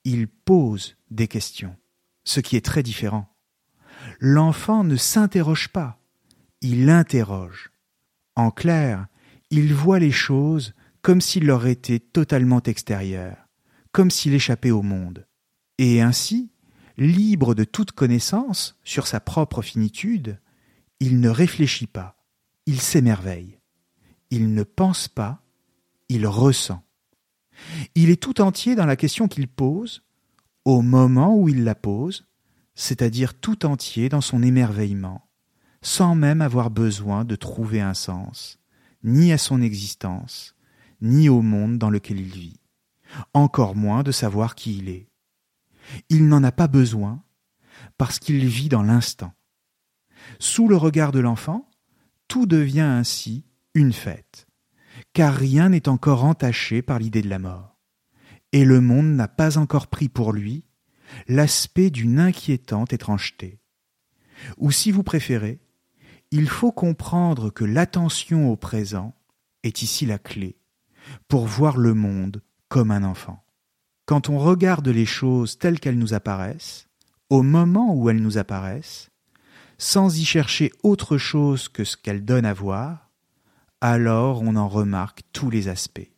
Il 0.04 0.28
pose 0.28 0.96
des 1.10 1.26
questions, 1.26 1.76
ce 2.24 2.38
qui 2.40 2.56
est 2.56 2.64
très 2.64 2.84
différent. 2.84 3.28
L'enfant 4.20 4.84
ne 4.84 4.96
s'interroge 4.96 5.68
pas, 5.68 5.98
il 6.60 6.88
interroge. 6.88 7.72
En 8.36 8.52
clair, 8.52 9.06
il 9.50 9.74
voit 9.74 9.98
les 9.98 10.12
choses 10.12 10.74
comme 11.02 11.20
s'il 11.20 11.46
leur 11.46 11.66
était 11.66 11.98
totalement 11.98 12.62
extérieur, 12.62 13.36
comme 13.90 14.10
s'il 14.10 14.34
échappait 14.34 14.70
au 14.70 14.82
monde. 14.82 15.26
Et 15.78 16.00
ainsi, 16.00 16.52
libre 16.96 17.54
de 17.54 17.64
toute 17.64 17.92
connaissance 17.92 18.78
sur 18.84 19.06
sa 19.06 19.20
propre 19.20 19.62
finitude, 19.62 20.40
il 21.00 21.20
ne 21.20 21.28
réfléchit 21.28 21.86
pas, 21.86 22.16
il 22.66 22.80
s'émerveille. 22.80 23.58
Il 24.30 24.54
ne 24.54 24.64
pense 24.64 25.08
pas, 25.08 25.42
il 26.08 26.26
ressent. 26.26 26.82
Il 27.94 28.10
est 28.10 28.20
tout 28.20 28.40
entier 28.40 28.74
dans 28.74 28.86
la 28.86 28.96
question 28.96 29.28
qu'il 29.28 29.48
pose, 29.48 30.02
au 30.64 30.82
moment 30.82 31.36
où 31.36 31.48
il 31.48 31.64
la 31.64 31.74
pose, 31.74 32.26
c'est-à-dire 32.74 33.38
tout 33.38 33.64
entier 33.66 34.08
dans 34.08 34.20
son 34.20 34.42
émerveillement, 34.42 35.28
sans 35.80 36.14
même 36.14 36.42
avoir 36.42 36.70
besoin 36.70 37.24
de 37.24 37.36
trouver 37.36 37.80
un 37.80 37.94
sens, 37.94 38.58
ni 39.04 39.32
à 39.32 39.38
son 39.38 39.62
existence, 39.62 40.56
ni 41.00 41.28
au 41.28 41.40
monde 41.40 41.78
dans 41.78 41.90
lequel 41.90 42.20
il 42.20 42.32
vit, 42.32 42.60
encore 43.32 43.76
moins 43.76 44.02
de 44.02 44.12
savoir 44.12 44.54
qui 44.54 44.78
il 44.78 44.88
est. 44.88 45.08
Il 46.08 46.28
n'en 46.28 46.42
a 46.44 46.52
pas 46.52 46.68
besoin, 46.68 47.22
parce 47.98 48.18
qu'il 48.18 48.46
vit 48.46 48.68
dans 48.68 48.82
l'instant. 48.82 49.32
Sous 50.38 50.68
le 50.68 50.76
regard 50.76 51.12
de 51.12 51.20
l'enfant, 51.20 51.70
tout 52.28 52.46
devient 52.46 52.80
ainsi 52.80 53.44
une 53.74 53.92
fête, 53.92 54.46
car 55.12 55.34
rien 55.34 55.68
n'est 55.68 55.88
encore 55.88 56.24
entaché 56.24 56.82
par 56.82 56.98
l'idée 56.98 57.22
de 57.22 57.28
la 57.28 57.38
mort. 57.38 57.78
Et 58.52 58.64
le 58.64 58.80
monde 58.80 59.08
n'a 59.14 59.28
pas 59.28 59.58
encore 59.58 59.86
pris 59.88 60.08
pour 60.08 60.32
lui 60.32 60.64
l'aspect 61.28 61.90
d'une 61.90 62.18
inquiétante 62.18 62.92
étrangeté. 62.92 63.60
Ou 64.56 64.70
si 64.70 64.90
vous 64.90 65.02
préférez, 65.02 65.60
il 66.30 66.48
faut 66.48 66.72
comprendre 66.72 67.50
que 67.50 67.64
l'attention 67.64 68.50
au 68.50 68.56
présent 68.56 69.14
est 69.62 69.82
ici 69.82 70.06
la 70.06 70.18
clé 70.18 70.58
pour 71.28 71.46
voir 71.46 71.76
le 71.76 71.94
monde 71.94 72.42
comme 72.68 72.90
un 72.90 73.04
enfant. 73.04 73.45
Quand 74.06 74.28
on 74.28 74.38
regarde 74.38 74.86
les 74.88 75.04
choses 75.04 75.58
telles 75.58 75.80
qu'elles 75.80 75.98
nous 75.98 76.14
apparaissent, 76.14 76.86
au 77.28 77.42
moment 77.42 77.92
où 77.92 78.08
elles 78.08 78.22
nous 78.22 78.38
apparaissent, 78.38 79.10
sans 79.78 80.16
y 80.18 80.24
chercher 80.24 80.72
autre 80.82 81.18
chose 81.18 81.68
que 81.68 81.84
ce 81.84 81.96
qu'elle 81.96 82.24
donne 82.24 82.46
à 82.46 82.54
voir, 82.54 83.10
alors 83.80 84.42
on 84.42 84.56
en 84.56 84.68
remarque 84.68 85.22
tous 85.32 85.50
les 85.50 85.68
aspects. 85.68 86.10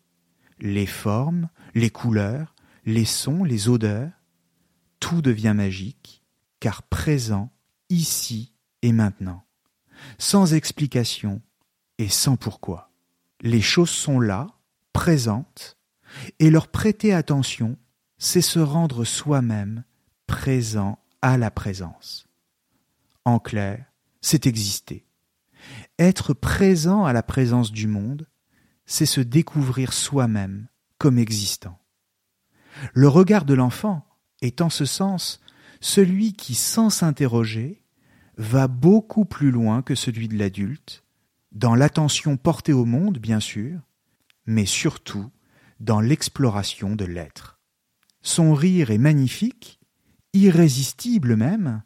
les 0.61 0.87
formes, 0.87 1.49
les 1.75 1.91
couleurs, 1.91 2.55
les 2.85 3.05
sons, 3.05 3.45
les 3.45 3.69
odeurs, 3.69 4.11
tout 4.99 5.23
devient 5.23 5.55
magique, 5.55 6.25
car 6.59 6.83
présent 6.83 7.53
ici 7.89 8.53
et 8.83 8.93
maintenant, 8.93 9.45
sans 10.19 10.53
explication 10.55 11.41
et 11.99 12.09
sans 12.09 12.37
pourquoi. 12.37 12.91
Les 13.41 13.61
choses 13.61 13.91
sont 13.91 14.19
là, 14.19 14.49
présentes, 14.93 15.78
et 16.39 16.51
leur 16.51 16.69
prêter 16.69 17.13
attention, 17.13 17.77
c'est 18.19 18.41
se 18.41 18.59
rendre 18.59 19.05
soi-même 19.05 19.85
présent 20.27 20.99
à 21.23 21.37
la 21.37 21.51
présence. 21.51 22.27
En 23.25 23.39
clair, 23.39 23.85
c'est 24.21 24.47
exister. 24.47 25.07
Être 25.99 26.35
présent 26.35 27.05
à 27.05 27.13
la 27.13 27.23
présence 27.23 27.73
du 27.73 27.87
monde, 27.87 28.27
c'est 28.87 29.07
se 29.07 29.21
découvrir 29.21 29.93
soi-même 29.93 30.69
comme 30.99 31.19
existant. 31.19 31.79
Le 32.95 33.09
regard 33.09 33.45
de 33.45 33.55
l'enfant 33.55 34.05
est 34.41 34.61
en 34.61 34.71
ce 34.71 34.85
sens 34.85 35.41
celui 35.81 36.33
qui, 36.33 36.55
sans 36.55 36.91
s'interroger, 36.91 37.83
va 38.37 38.69
beaucoup 38.69 39.25
plus 39.25 39.51
loin 39.51 39.83
que 39.83 39.95
celui 39.95 40.29
de 40.29 40.39
l'adulte, 40.39 41.05
dans 41.53 41.75
l'attention 41.75 42.37
portée 42.37 42.73
au 42.73 42.85
monde, 42.85 43.19
bien 43.19 43.41
sûr, 43.41 43.81
mais 44.47 44.65
surtout 44.65 45.31
dans 45.81 46.01
l'exploration 46.01 46.97
de 46.97 47.05
l'être. 47.05 47.61
Son 48.23 48.55
rire 48.55 48.91
est 48.91 48.99
magnifique, 48.99 49.81
irrésistible 50.33 51.37
même, 51.37 51.83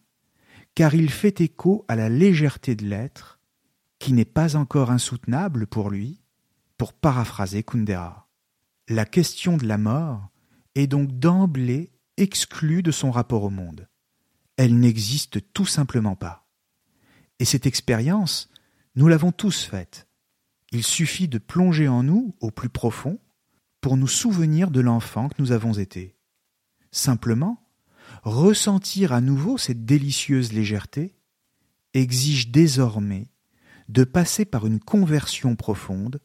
car 0.75 0.95
il 0.95 1.11
fait 1.11 1.41
écho 1.41 1.85
à 1.89 1.97
la 1.97 2.09
légèreté 2.09 2.75
de 2.75 2.87
l'être, 2.87 3.41
qui 3.99 4.13
n'est 4.13 4.25
pas 4.25 4.57
encore 4.57 4.91
insoutenable 4.91 5.67
pour 5.67 5.91
lui, 5.91 6.23
pour 6.79 6.93
paraphraser 6.93 7.63
Kundera. 7.63 8.29
La 8.89 9.05
question 9.05 9.57
de 9.57 9.67
la 9.67 9.79
mort 9.79 10.31
est 10.75 10.87
donc 10.87 11.13
d'emblée 11.19 11.93
exclue 12.17 12.83
de 12.83 12.91
son 12.91 13.11
rapport 13.11 13.45
au 13.45 13.51
monde. 13.51 13.89
Elle 14.57 14.79
n'existe 14.79 15.53
tout 15.53 15.67
simplement 15.67 16.17
pas. 16.17 16.49
Et 17.39 17.45
cette 17.45 17.67
expérience, 17.67 18.51
nous 18.97 19.09
l'avons 19.09 19.33
tous 19.33 19.65
faite. 19.65 20.09
Il 20.73 20.83
suffit 20.83 21.29
de 21.29 21.39
plonger 21.39 21.89
en 21.89 22.03
nous 22.03 22.35
au 22.41 22.51
plus 22.51 22.69
profond 22.69 23.19
pour 23.83 23.99
nous 23.99 24.07
souvenir 24.07 24.71
de 24.71 24.81
l'enfant 24.81 25.29
que 25.29 25.35
nous 25.41 25.53
avons 25.53 25.75
été. 25.75 26.17
Simplement, 26.93 27.69
ressentir 28.23 29.13
à 29.13 29.21
nouveau 29.21 29.59
cette 29.59 29.85
délicieuse 29.85 30.53
légèreté 30.53 31.17
exige 31.93 32.51
désormais 32.51 33.29
de 33.89 34.05
passer 34.05 34.45
par 34.45 34.67
une 34.67 34.79
conversion 34.79 35.57
profonde 35.57 36.21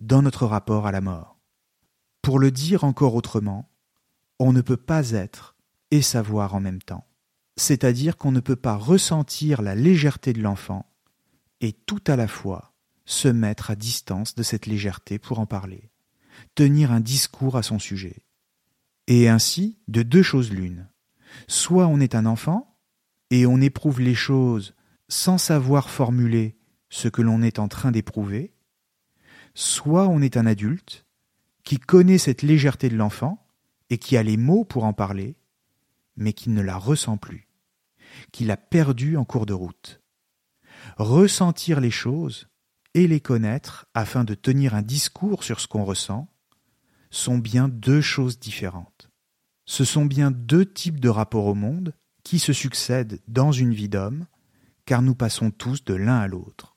dans 0.00 0.20
notre 0.20 0.46
rapport 0.46 0.86
à 0.86 0.92
la 0.92 1.00
mort. 1.00 1.38
Pour 2.20 2.38
le 2.38 2.50
dire 2.50 2.84
encore 2.84 3.14
autrement, 3.14 3.70
on 4.38 4.52
ne 4.52 4.60
peut 4.60 4.76
pas 4.76 5.12
être 5.12 5.56
et 5.90 6.02
savoir 6.02 6.54
en 6.54 6.60
même 6.60 6.82
temps. 6.82 7.06
C'est-à-dire 7.56 8.16
qu'on 8.18 8.32
ne 8.32 8.40
peut 8.40 8.56
pas 8.56 8.76
ressentir 8.76 9.62
la 9.62 9.74
légèreté 9.74 10.34
de 10.34 10.42
l'enfant 10.42 10.86
et 11.60 11.72
tout 11.72 12.02
à 12.06 12.16
la 12.16 12.28
fois 12.28 12.74
se 13.06 13.28
mettre 13.28 13.70
à 13.70 13.76
distance 13.76 14.34
de 14.34 14.42
cette 14.42 14.66
légèreté 14.66 15.18
pour 15.18 15.38
en 15.38 15.46
parler, 15.46 15.91
tenir 16.54 16.92
un 16.92 17.00
discours 17.00 17.56
à 17.56 17.62
son 17.62 17.78
sujet. 17.78 18.24
Et 19.06 19.28
ainsi, 19.28 19.78
de 19.88 20.02
deux 20.02 20.22
choses 20.22 20.52
l'une. 20.52 20.88
Soit 21.48 21.86
on 21.86 22.00
est 22.00 22.14
un 22.14 22.26
enfant, 22.26 22.72
et 23.32 23.46
on 23.46 23.62
éprouve 23.62 24.00
les 24.00 24.14
choses 24.14 24.74
sans 25.08 25.38
savoir 25.38 25.88
formuler 25.88 26.58
ce 26.90 27.08
que 27.08 27.22
l'on 27.22 27.40
est 27.40 27.58
en 27.58 27.66
train 27.66 27.90
d'éprouver, 27.90 28.52
soit 29.54 30.06
on 30.06 30.20
est 30.20 30.36
un 30.36 30.44
adulte 30.44 31.06
qui 31.64 31.78
connaît 31.78 32.18
cette 32.18 32.42
légèreté 32.42 32.90
de 32.90 32.96
l'enfant 32.96 33.46
et 33.88 33.96
qui 33.96 34.18
a 34.18 34.22
les 34.22 34.36
mots 34.36 34.64
pour 34.64 34.84
en 34.84 34.92
parler, 34.92 35.36
mais 36.14 36.34
qui 36.34 36.50
ne 36.50 36.60
la 36.60 36.76
ressent 36.76 37.16
plus, 37.16 37.48
qui 38.32 38.44
l'a 38.44 38.58
perdue 38.58 39.16
en 39.16 39.24
cours 39.24 39.46
de 39.46 39.54
route. 39.54 40.02
Ressentir 40.98 41.80
les 41.80 41.90
choses 41.90 42.48
et 42.94 43.06
les 43.06 43.20
connaître 43.20 43.86
afin 43.94 44.24
de 44.24 44.34
tenir 44.34 44.74
un 44.74 44.82
discours 44.82 45.44
sur 45.44 45.60
ce 45.60 45.66
qu'on 45.66 45.84
ressent 45.84 46.28
sont 47.10 47.38
bien 47.38 47.68
deux 47.68 48.00
choses 48.00 48.38
différentes. 48.38 49.10
Ce 49.64 49.84
sont 49.84 50.04
bien 50.04 50.30
deux 50.30 50.66
types 50.66 51.00
de 51.00 51.08
rapports 51.08 51.46
au 51.46 51.54
monde 51.54 51.94
qui 52.24 52.38
se 52.38 52.52
succèdent 52.52 53.20
dans 53.28 53.52
une 53.52 53.74
vie 53.74 53.88
d'homme, 53.88 54.26
car 54.84 55.02
nous 55.02 55.14
passons 55.14 55.50
tous 55.50 55.84
de 55.84 55.94
l'un 55.94 56.18
à 56.18 56.26
l'autre. 56.26 56.76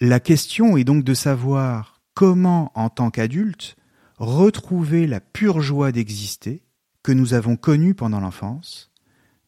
La 0.00 0.20
question 0.20 0.76
est 0.76 0.84
donc 0.84 1.04
de 1.04 1.14
savoir 1.14 2.02
comment, 2.14 2.72
en 2.74 2.90
tant 2.90 3.10
qu'adulte, 3.10 3.76
retrouver 4.18 5.06
la 5.06 5.20
pure 5.20 5.60
joie 5.60 5.92
d'exister 5.92 6.62
que 7.02 7.12
nous 7.12 7.34
avons 7.34 7.56
connue 7.56 7.94
pendant 7.94 8.20
l'enfance, 8.20 8.90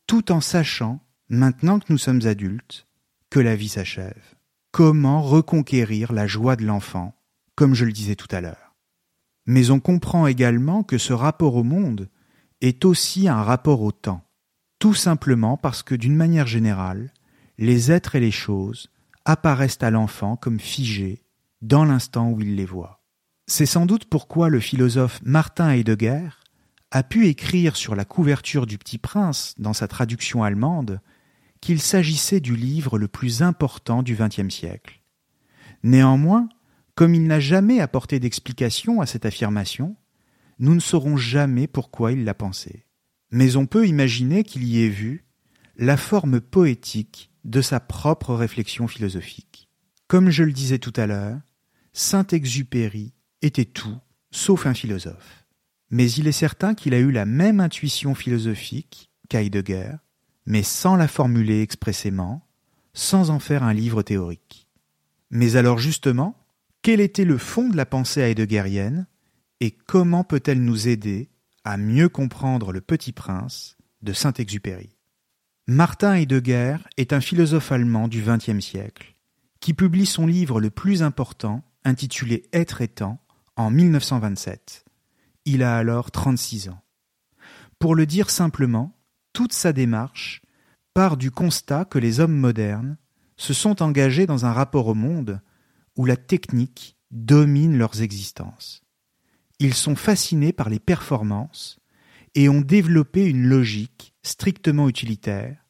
tout 0.06 0.32
en 0.32 0.40
sachant, 0.40 1.00
maintenant 1.28 1.78
que 1.78 1.86
nous 1.90 1.98
sommes 1.98 2.26
adultes, 2.26 2.86
que 3.30 3.40
la 3.40 3.56
vie 3.56 3.68
s'achève. 3.68 4.35
Comment 4.76 5.22
reconquérir 5.22 6.12
la 6.12 6.26
joie 6.26 6.54
de 6.54 6.66
l'enfant, 6.66 7.14
comme 7.54 7.72
je 7.72 7.86
le 7.86 7.92
disais 7.92 8.14
tout 8.14 8.28
à 8.30 8.42
l'heure. 8.42 8.76
Mais 9.46 9.70
on 9.70 9.80
comprend 9.80 10.26
également 10.26 10.82
que 10.82 10.98
ce 10.98 11.14
rapport 11.14 11.56
au 11.56 11.62
monde 11.62 12.10
est 12.60 12.84
aussi 12.84 13.26
un 13.26 13.42
rapport 13.42 13.80
au 13.80 13.90
temps, 13.90 14.28
tout 14.78 14.92
simplement 14.92 15.56
parce 15.56 15.82
que 15.82 15.94
d'une 15.94 16.14
manière 16.14 16.46
générale, 16.46 17.14
les 17.56 17.90
êtres 17.90 18.16
et 18.16 18.20
les 18.20 18.30
choses 18.30 18.90
apparaissent 19.24 19.78
à 19.82 19.90
l'enfant 19.90 20.36
comme 20.36 20.60
figés 20.60 21.22
dans 21.62 21.86
l'instant 21.86 22.28
où 22.28 22.42
il 22.42 22.54
les 22.54 22.66
voit. 22.66 23.02
C'est 23.46 23.64
sans 23.64 23.86
doute 23.86 24.04
pourquoi 24.04 24.50
le 24.50 24.60
philosophe 24.60 25.20
Martin 25.22 25.70
Heidegger 25.70 26.28
a 26.90 27.02
pu 27.02 27.28
écrire 27.28 27.76
sur 27.76 27.96
la 27.96 28.04
couverture 28.04 28.66
du 28.66 28.76
Petit 28.76 28.98
Prince, 28.98 29.54
dans 29.56 29.72
sa 29.72 29.88
traduction 29.88 30.44
allemande, 30.44 31.00
qu'il 31.66 31.82
s'agissait 31.82 32.38
du 32.38 32.54
livre 32.54 32.96
le 32.96 33.08
plus 33.08 33.42
important 33.42 34.04
du 34.04 34.14
XXe 34.14 34.54
siècle. 34.54 35.02
Néanmoins, 35.82 36.48
comme 36.94 37.12
il 37.12 37.26
n'a 37.26 37.40
jamais 37.40 37.80
apporté 37.80 38.20
d'explication 38.20 39.00
à 39.00 39.06
cette 39.06 39.26
affirmation, 39.26 39.96
nous 40.60 40.76
ne 40.76 40.80
saurons 40.80 41.16
jamais 41.16 41.66
pourquoi 41.66 42.12
il 42.12 42.22
l'a 42.22 42.34
pensé. 42.34 42.86
Mais 43.32 43.56
on 43.56 43.66
peut 43.66 43.88
imaginer 43.88 44.44
qu'il 44.44 44.62
y 44.62 44.84
ait 44.84 44.88
vu 44.88 45.26
la 45.76 45.96
forme 45.96 46.40
poétique 46.40 47.32
de 47.42 47.60
sa 47.60 47.80
propre 47.80 48.36
réflexion 48.36 48.86
philosophique. 48.86 49.68
Comme 50.06 50.30
je 50.30 50.44
le 50.44 50.52
disais 50.52 50.78
tout 50.78 50.92
à 50.94 51.08
l'heure, 51.08 51.40
Saint-Exupéry 51.92 53.12
était 53.42 53.64
tout 53.64 53.98
sauf 54.30 54.66
un 54.66 54.74
philosophe. 54.74 55.48
Mais 55.90 56.08
il 56.12 56.28
est 56.28 56.32
certain 56.32 56.76
qu'il 56.76 56.94
a 56.94 57.00
eu 57.00 57.10
la 57.10 57.26
même 57.26 57.58
intuition 57.58 58.14
philosophique 58.14 59.10
qu'Heidegger, 59.28 59.96
mais 60.46 60.62
sans 60.62 60.96
la 60.96 61.08
formuler 61.08 61.60
expressément, 61.60 62.46
sans 62.94 63.30
en 63.30 63.38
faire 63.38 63.62
un 63.62 63.74
livre 63.74 64.02
théorique. 64.02 64.68
Mais 65.30 65.56
alors 65.56 65.78
justement, 65.78 66.36
quel 66.82 67.00
était 67.00 67.24
le 67.24 67.36
fond 67.36 67.68
de 67.68 67.76
la 67.76 67.86
pensée 67.86 68.20
heideggerienne 68.20 69.06
et 69.60 69.72
comment 69.72 70.24
peut-elle 70.24 70.62
nous 70.62 70.88
aider 70.88 71.30
à 71.64 71.76
mieux 71.76 72.08
comprendre 72.08 72.72
le 72.72 72.80
petit 72.80 73.12
prince 73.12 73.76
de 74.02 74.12
Saint-Exupéry? 74.12 74.96
Martin 75.66 76.14
Heidegger 76.14 76.76
est 76.96 77.12
un 77.12 77.20
philosophe 77.20 77.72
allemand 77.72 78.06
du 78.06 78.22
XXe 78.22 78.64
siècle, 78.64 79.16
qui 79.58 79.74
publie 79.74 80.06
son 80.06 80.26
livre 80.26 80.60
le 80.60 80.70
plus 80.70 81.02
important, 81.02 81.64
intitulé 81.84 82.44
Être 82.52 82.82
et 82.82 82.88
temps, 82.88 83.18
en 83.56 83.70
1927. 83.70 84.84
Il 85.44 85.64
a 85.64 85.76
alors 85.76 86.12
36 86.12 86.68
ans. 86.68 86.80
Pour 87.80 87.96
le 87.96 88.06
dire 88.06 88.30
simplement, 88.30 88.95
toute 89.36 89.52
sa 89.52 89.74
démarche 89.74 90.40
part 90.94 91.18
du 91.18 91.30
constat 91.30 91.84
que 91.84 91.98
les 91.98 92.20
hommes 92.20 92.38
modernes 92.38 92.96
se 93.36 93.52
sont 93.52 93.82
engagés 93.82 94.24
dans 94.24 94.46
un 94.46 94.52
rapport 94.54 94.86
au 94.86 94.94
monde 94.94 95.42
où 95.94 96.06
la 96.06 96.16
technique 96.16 96.96
domine 97.10 97.76
leurs 97.76 98.00
existences. 98.00 98.82
Ils 99.58 99.74
sont 99.74 99.94
fascinés 99.94 100.54
par 100.54 100.70
les 100.70 100.78
performances 100.78 101.78
et 102.34 102.48
ont 102.48 102.62
développé 102.62 103.26
une 103.26 103.46
logique 103.46 104.14
strictement 104.22 104.88
utilitaire, 104.88 105.66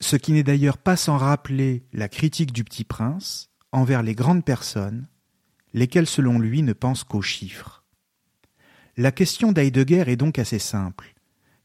ce 0.00 0.14
qui 0.14 0.30
n'est 0.30 0.44
d'ailleurs 0.44 0.78
pas 0.78 0.94
sans 0.94 1.16
rappeler 1.16 1.88
la 1.92 2.08
critique 2.08 2.52
du 2.52 2.62
petit 2.62 2.84
prince 2.84 3.50
envers 3.72 4.04
les 4.04 4.14
grandes 4.14 4.44
personnes, 4.44 5.08
lesquelles 5.74 6.06
selon 6.06 6.38
lui 6.38 6.62
ne 6.62 6.74
pensent 6.74 7.02
qu'aux 7.02 7.22
chiffres. 7.22 7.82
La 8.96 9.10
question 9.10 9.50
d'Heidegger 9.50 10.04
est 10.06 10.16
donc 10.16 10.38
assez 10.38 10.60
simple, 10.60 11.12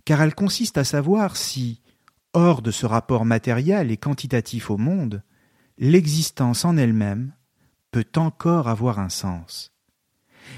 car 0.06 0.22
elle 0.22 0.36
consiste 0.36 0.78
à 0.78 0.84
savoir 0.84 1.36
si, 1.36 1.82
hors 2.34 2.62
de 2.62 2.72
ce 2.72 2.86
rapport 2.86 3.26
matériel 3.26 3.92
et 3.92 3.98
quantitatif 3.98 4.70
au 4.70 4.78
monde, 4.78 5.24
l'existence 5.78 6.64
en 6.64 6.78
elle-même 6.78 7.34
peut 7.92 8.06
encore 8.16 8.68
avoir 8.68 9.00
un 9.00 9.10
sens. 9.10 9.74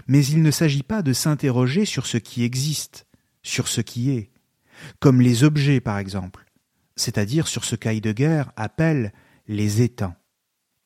Mais 0.07 0.25
il 0.25 0.43
ne 0.43 0.51
s'agit 0.51 0.83
pas 0.83 1.01
de 1.01 1.13
s'interroger 1.13 1.85
sur 1.85 2.05
ce 2.05 2.17
qui 2.17 2.43
existe, 2.43 3.07
sur 3.41 3.67
ce 3.67 3.79
qui 3.79 4.11
est, 4.11 4.31
comme 4.99 5.21
les 5.21 5.43
objets 5.43 5.79
par 5.79 5.97
exemple, 5.97 6.45
c'est-à-dire 6.95 7.47
sur 7.47 7.63
ce 7.63 7.75
qu'Heidegger 7.75 8.43
appelle 8.57 9.13
les 9.47 9.81
étangs. 9.81 10.15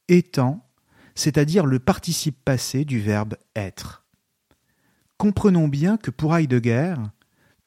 Étant, 0.08 0.70
c'est-à-dire 1.16 1.66
le 1.66 1.80
participe 1.80 2.44
passé 2.44 2.86
du 2.86 3.00
verbe 3.00 3.36
être. 3.56 4.06
comprenons 5.18 5.68
bien 5.68 5.98
que 5.98 6.10
pour 6.10 6.36
Heidegger, 6.36 6.96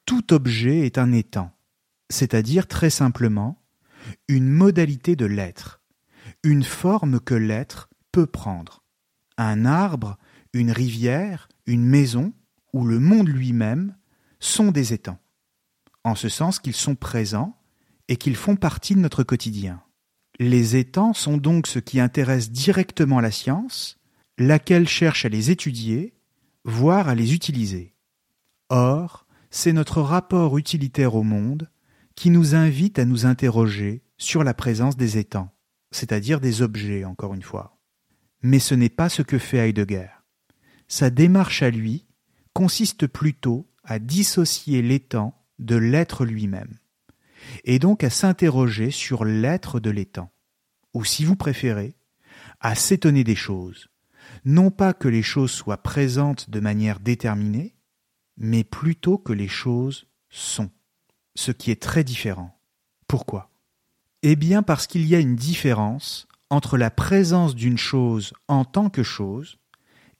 tout 0.07 0.33
objet 0.33 0.81
est 0.81 0.99
un 0.99 1.13
étang, 1.13 1.53
c'est-à-dire 2.11 2.67
très 2.67 2.91
simplement 2.91 3.63
une 4.29 4.49
modalité 4.49 5.17
de 5.17 5.27
l'être, 5.27 5.81
une 6.43 6.63
forme 6.63 7.21
que 7.21 7.35
l'être 7.35 7.89
peut 8.13 8.27
prendre. 8.27 8.85
Un 9.39 9.65
arbre, 9.65 10.19
une 10.53 10.71
rivière, 10.71 11.49
une 11.67 11.85
maison, 11.85 12.33
ou 12.73 12.85
le 12.85 12.99
monde 12.99 13.29
lui-même 13.29 13.97
sont 14.41 14.71
des 14.71 14.93
étangs, 14.93 15.21
en 16.03 16.15
ce 16.15 16.29
sens 16.29 16.59
qu'ils 16.59 16.75
sont 16.75 16.97
présents 16.97 17.57
et 18.09 18.17
qu'ils 18.17 18.37
font 18.37 18.57
partie 18.57 18.95
de 18.95 19.01
notre 19.01 19.23
quotidien. 19.23 19.83
Les 20.39 20.77
étangs 20.77 21.15
sont 21.15 21.37
donc 21.37 21.67
ce 21.67 21.79
qui 21.79 22.01
intéresse 22.01 22.51
directement 22.51 23.21
la 23.21 23.31
science, 23.31 23.99
laquelle 24.37 24.89
cherche 24.89 25.25
à 25.25 25.29
les 25.29 25.51
étudier, 25.51 26.15
voire 26.65 27.09
à 27.09 27.15
les 27.15 27.35
utiliser. 27.35 27.95
Or, 28.69 29.24
c'est 29.57 29.73
notre 29.73 30.01
rapport 30.01 30.59
utilitaire 30.59 31.15
au 31.15 31.23
monde 31.23 31.71
qui 32.17 32.31
nous 32.31 32.57
invite 32.57 32.99
à 32.99 33.05
nous 33.05 33.25
interroger 33.25 34.03
sur 34.19 34.43
la 34.43 34.53
présence 34.53 34.97
des 34.97 35.17
étangs, 35.17 35.55
c'est-à-dire 35.93 36.41
des 36.41 36.61
objets, 36.61 37.05
encore 37.05 37.35
une 37.35 37.43
fois. 37.43 37.79
Mais 38.43 38.59
ce 38.59 38.75
n'est 38.75 38.89
pas 38.89 39.09
ce 39.09 39.23
que 39.23 39.39
fait 39.39 39.59
Heidegger. 39.59 40.09
Sa 40.89 41.09
démarche 41.09 41.63
à 41.63 41.71
lui 41.71 42.05
consiste 42.53 43.07
plutôt 43.07 43.71
à 43.85 44.01
dissocier 44.01 44.83
l'étang 44.83 45.41
de 45.61 45.77
l'être 45.77 46.25
lui-même, 46.25 46.81
et 47.63 47.79
donc 47.79 48.03
à 48.03 48.11
s'interroger 48.11 48.91
sur 48.91 49.25
l'être 49.25 49.79
de 49.79 49.91
l'étang, 49.91 50.33
ou 50.95 51.05
si 51.05 51.25
vous 51.25 51.37
préférez, 51.37 51.95
à 52.59 52.75
s'étonner 52.75 53.23
des 53.23 53.37
choses, 53.37 53.87
non 54.45 54.73
pas 54.73 54.95
que 54.95 55.07
les 55.07 55.23
choses 55.23 55.53
soient 55.53 55.85
présentes 55.85 56.51
de 56.51 56.59
manière 56.59 56.99
déterminée, 56.99 57.74
mais 58.37 58.64
plutôt 58.64 59.18
que 59.18 59.32
les 59.32 59.49
choses 59.49 60.07
sont, 60.28 60.70
ce 61.35 61.53
qui 61.53 61.70
est 61.70 61.82
très 61.82 62.05
différent. 62.05 62.59
Pourquoi? 63.07 63.51
Eh 64.22 64.37
bien 64.37 64.62
parce 64.62 64.87
qu'il 64.87 65.07
y 65.07 65.14
a 65.14 65.20
une 65.20 65.37
différence 65.37 66.26
entre 66.51 66.76
la 66.78 66.91
présence 66.91 67.55
d'une 67.55 67.78
chose 67.78 68.32
en 68.49 68.64
tant 68.64 68.91
que 68.91 69.03
chose 69.03 69.59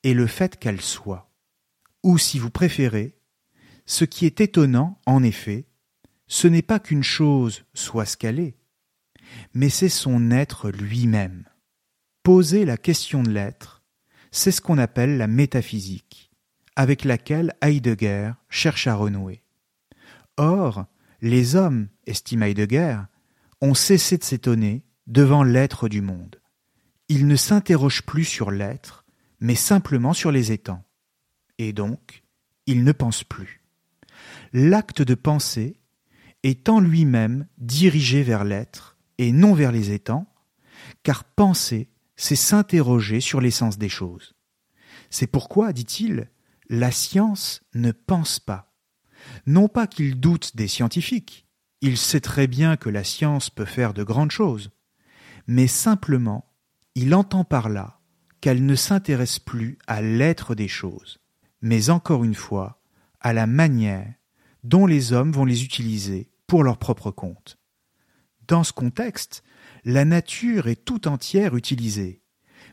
et 0.03 0.15
le 0.15 0.27
fait 0.27 0.59
qu'elle 0.59 0.81
soit. 0.81 1.31
Ou 2.03 2.19
si 2.19 2.39
vous 2.39 2.51
préférez, 2.51 3.17
ce 3.87 4.05
qui 4.05 4.27
est 4.27 4.41
étonnant, 4.41 5.01
en 5.07 5.23
effet, 5.23 5.67
ce 6.27 6.49
n'est 6.49 6.63
pas 6.63 6.79
qu'une 6.79 7.03
chose 7.03 7.65
soit 7.75 8.07
ce 8.07 8.17
qu'elle 8.17 8.41
est, 8.41 8.57
mais 9.53 9.69
c'est 9.69 9.89
son 9.89 10.31
être 10.31 10.71
lui-même. 10.71 11.45
Poser 12.23 12.65
la 12.65 12.77
question 12.77 13.23
de 13.23 13.31
l'être, 13.31 13.83
c'est 14.31 14.51
ce 14.51 14.61
qu'on 14.61 14.79
appelle 14.79 15.17
la 15.19 15.27
métaphysique, 15.27 16.24
avec 16.77 17.05
laquelle 17.05 17.55
Heidegger 17.63 18.33
cherche 18.49 18.87
à 18.87 18.95
renouer. 18.95 19.43
Or, 20.37 20.87
les 21.21 21.57
hommes, 21.57 21.89
estime 22.07 22.43
Heidegger, 22.43 22.99
ont 23.61 23.75
cessé 23.75 24.19
de 24.19 24.25
s'étonner 24.25 24.85
devant 25.07 25.43
l'être 25.43 25.89
du 25.89 26.01
monde. 26.01 26.41
Ils 27.09 27.27
ne 27.27 27.37
s'interrogent 27.37 28.03
plus 28.03 28.25
sur 28.25 28.51
l'être, 28.51 29.05
mais 29.41 29.55
simplement 29.55 30.13
sur 30.13 30.33
les 30.33 30.53
étangs 30.53 30.85
et 31.59 31.73
donc 31.73 32.25
il 32.67 32.85
ne 32.85 32.93
pense 32.93 33.25
plus. 33.25 33.63
L'acte 34.53 35.03
de 35.03 35.15
penser 35.15 35.81
est 36.43 36.69
en 36.69 36.81
lui-même 36.81 37.47
dirigé 37.59 38.23
vers 38.23 38.45
l'être 38.45 38.97
et 39.19 39.33
non 39.33 39.55
vers 39.55 39.73
les 39.73 39.93
étangs, 39.93 40.27
car 41.03 41.25
penser, 41.25 41.89
c'est 42.17 42.37
s'interroger 42.37 43.21
sur 43.21 43.41
l'essence 43.41 43.79
des 43.79 43.89
choses. 43.89 44.35
C'est 45.11 45.27
pourquoi, 45.27 45.73
dit-il, 45.73 46.31
la 46.69 46.91
science 46.91 47.63
ne 47.75 47.93
pense 47.93 48.41
pas. 48.41 48.75
Non 49.47 49.69
pas 49.69 49.87
qu'il 49.87 50.21
doute 50.21 50.57
des 50.57 50.69
scientifiques, 50.69 51.47
il 51.81 51.99
sait 51.99 52.21
très 52.21 52.47
bien 52.47 52.77
que 52.77 52.89
la 52.89 53.05
science 53.05 53.51
peut 53.51 53.65
faire 53.65 53.95
de 53.95 54.03
grandes 54.03 54.31
choses, 54.31 54.71
mais 55.47 55.67
simplement 55.67 56.51
il 56.95 57.15
entend 57.15 57.45
par 57.45 57.69
là 57.69 58.01
qu'elle 58.41 58.65
ne 58.65 58.75
s'intéresse 58.75 59.39
plus 59.39 59.79
à 59.87 60.01
l'être 60.03 60.55
des 60.55 60.69
choses, 60.69 61.19
mais 61.61 61.91
encore 61.91 62.25
une 62.25 62.35
fois, 62.35 62.83
à 63.21 63.33
la 63.33 63.47
manière 63.47 64.13
dont 64.63 64.87
les 64.87 65.13
hommes 65.13 65.33
vont 65.33 65.45
les 65.45 65.65
utiliser 65.65 66.31
pour 66.47 66.63
leur 66.63 66.79
propre 66.79 67.11
compte. 67.11 67.59
Dans 68.47 68.65
ce 68.65 68.73
contexte, 68.73 69.43
la 69.85 70.05
nature 70.05 70.69
est 70.69 70.85
tout 70.85 71.09
entière 71.09 71.57
utilisée, 71.57 72.23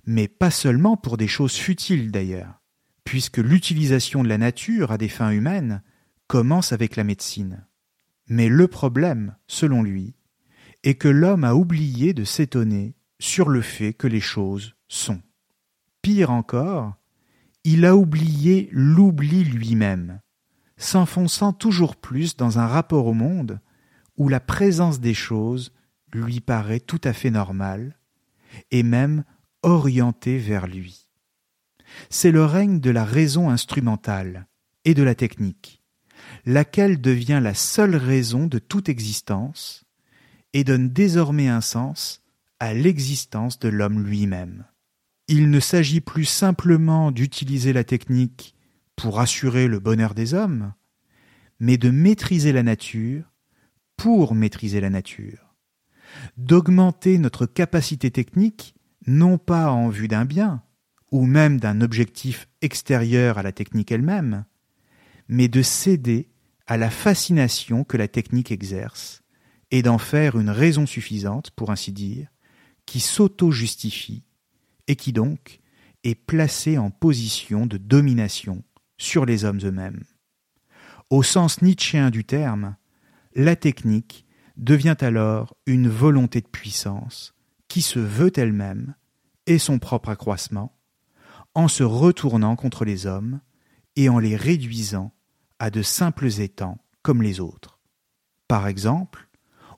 mais 0.05 0.27
pas 0.27 0.51
seulement 0.51 0.97
pour 0.97 1.17
des 1.17 1.27
choses 1.27 1.55
futiles 1.55 2.11
d'ailleurs, 2.11 2.60
puisque 3.03 3.37
l'utilisation 3.37 4.23
de 4.23 4.29
la 4.29 4.37
nature 4.37 4.91
à 4.91 4.97
des 4.97 5.09
fins 5.09 5.31
humaines 5.31 5.81
commence 6.27 6.71
avec 6.71 6.95
la 6.95 7.03
médecine. 7.03 7.65
Mais 8.27 8.47
le 8.47 8.67
problème, 8.67 9.35
selon 9.47 9.83
lui, 9.83 10.15
est 10.83 10.95
que 10.95 11.07
l'homme 11.07 11.43
a 11.43 11.55
oublié 11.55 12.13
de 12.13 12.23
s'étonner 12.23 12.95
sur 13.19 13.49
le 13.49 13.61
fait 13.61 13.93
que 13.93 14.07
les 14.07 14.21
choses 14.21 14.75
sont. 14.87 15.21
Pire 16.01 16.31
encore, 16.31 16.95
il 17.63 17.85
a 17.85 17.95
oublié 17.95 18.69
l'oubli 18.71 19.43
lui-même, 19.43 20.21
s'enfonçant 20.77 21.53
toujours 21.53 21.95
plus 21.95 22.35
dans 22.35 22.57
un 22.57 22.65
rapport 22.65 23.05
au 23.05 23.13
monde 23.13 23.59
où 24.17 24.29
la 24.29 24.39
présence 24.39 24.99
des 24.99 25.13
choses 25.13 25.71
lui 26.13 26.39
paraît 26.39 26.79
tout 26.79 27.01
à 27.03 27.13
fait 27.13 27.29
normale, 27.29 27.97
et 28.71 28.83
même 28.83 29.23
orientée 29.61 30.37
vers 30.37 30.67
lui. 30.67 31.00
C'est 32.09 32.31
le 32.31 32.45
règne 32.45 32.79
de 32.79 32.89
la 32.89 33.05
raison 33.05 33.49
instrumentale 33.49 34.47
et 34.85 34.93
de 34.93 35.03
la 35.03 35.15
technique, 35.15 35.81
laquelle 36.45 37.01
devient 37.01 37.39
la 37.41 37.53
seule 37.53 37.95
raison 37.95 38.47
de 38.47 38.59
toute 38.59 38.89
existence 38.89 39.85
et 40.53 40.63
donne 40.63 40.89
désormais 40.89 41.47
un 41.47 41.61
sens 41.61 42.21
à 42.59 42.73
l'existence 42.73 43.59
de 43.59 43.69
l'homme 43.69 44.03
lui-même. 44.03 44.65
Il 45.27 45.49
ne 45.49 45.59
s'agit 45.59 46.01
plus 46.01 46.25
simplement 46.25 47.11
d'utiliser 47.11 47.73
la 47.73 47.83
technique 47.83 48.55
pour 48.95 49.19
assurer 49.19 49.67
le 49.67 49.79
bonheur 49.79 50.13
des 50.13 50.33
hommes, 50.33 50.73
mais 51.59 51.77
de 51.77 51.89
maîtriser 51.89 52.51
la 52.51 52.63
nature 52.63 53.31
pour 53.97 54.35
maîtriser 54.35 54.81
la 54.81 54.89
nature, 54.89 55.55
d'augmenter 56.37 57.17
notre 57.17 57.45
capacité 57.45 58.11
technique 58.11 58.75
non 59.07 59.37
pas 59.37 59.71
en 59.71 59.89
vue 59.89 60.07
d'un 60.07 60.25
bien, 60.25 60.63
ou 61.11 61.25
même 61.25 61.59
d'un 61.59 61.81
objectif 61.81 62.47
extérieur 62.61 63.37
à 63.37 63.43
la 63.43 63.51
technique 63.51 63.91
elle-même, 63.91 64.45
mais 65.27 65.47
de 65.47 65.61
céder 65.61 66.29
à 66.67 66.77
la 66.77 66.89
fascination 66.89 67.83
que 67.83 67.97
la 67.97 68.07
technique 68.07 68.51
exerce, 68.51 69.21
et 69.71 69.81
d'en 69.81 69.97
faire 69.97 70.39
une 70.39 70.49
raison 70.49 70.85
suffisante, 70.85 71.51
pour 71.51 71.69
ainsi 71.71 71.91
dire, 71.91 72.27
qui 72.85 72.99
s'auto-justifie 72.99 74.23
et 74.87 74.95
qui 74.95 75.13
donc 75.13 75.59
est 76.03 76.15
placé 76.15 76.77
en 76.77 76.89
position 76.89 77.65
de 77.65 77.77
domination 77.77 78.63
sur 78.97 79.25
les 79.25 79.45
hommes 79.45 79.59
eux-mêmes. 79.63 80.03
Au 81.09 81.23
sens 81.23 81.61
nietzschéen 81.61 82.09
du 82.09 82.23
terme, 82.23 82.75
la 83.35 83.55
technique 83.55 84.25
devient 84.57 84.97
alors 84.99 85.55
une 85.65 85.87
volonté 85.87 86.41
de 86.41 86.47
puissance 86.47 87.33
qui 87.67 87.81
se 87.81 87.99
veut 87.99 88.31
elle-même 88.37 88.95
et 89.45 89.57
son 89.57 89.79
propre 89.79 90.09
accroissement, 90.09 90.77
en 91.53 91.67
se 91.67 91.83
retournant 91.83 92.55
contre 92.55 92.85
les 92.85 93.05
hommes 93.05 93.41
et 93.95 94.09
en 94.09 94.19
les 94.19 94.35
réduisant 94.35 95.13
à 95.59 95.69
de 95.69 95.81
simples 95.81 96.39
étangs 96.39 96.79
comme 97.01 97.21
les 97.21 97.39
autres. 97.39 97.79
Par 98.47 98.67
exemple, 98.67 99.29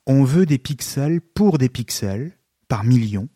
on 0.06 0.24
veut 0.24 0.46
des 0.46 0.58
pixels 0.58 1.20
pour 1.20 1.58
des 1.58 1.68
pixels, 1.68 2.38
par 2.68 2.84
millions, 2.84 3.28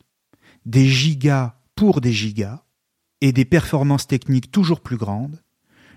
des 0.66 0.88
gigas 0.88 1.56
pour 1.74 2.00
des 2.00 2.12
gigas 2.12 2.64
et 3.20 3.32
des 3.32 3.44
performances 3.44 4.06
techniques 4.06 4.50
toujours 4.50 4.80
plus 4.80 4.96
grandes, 4.96 5.42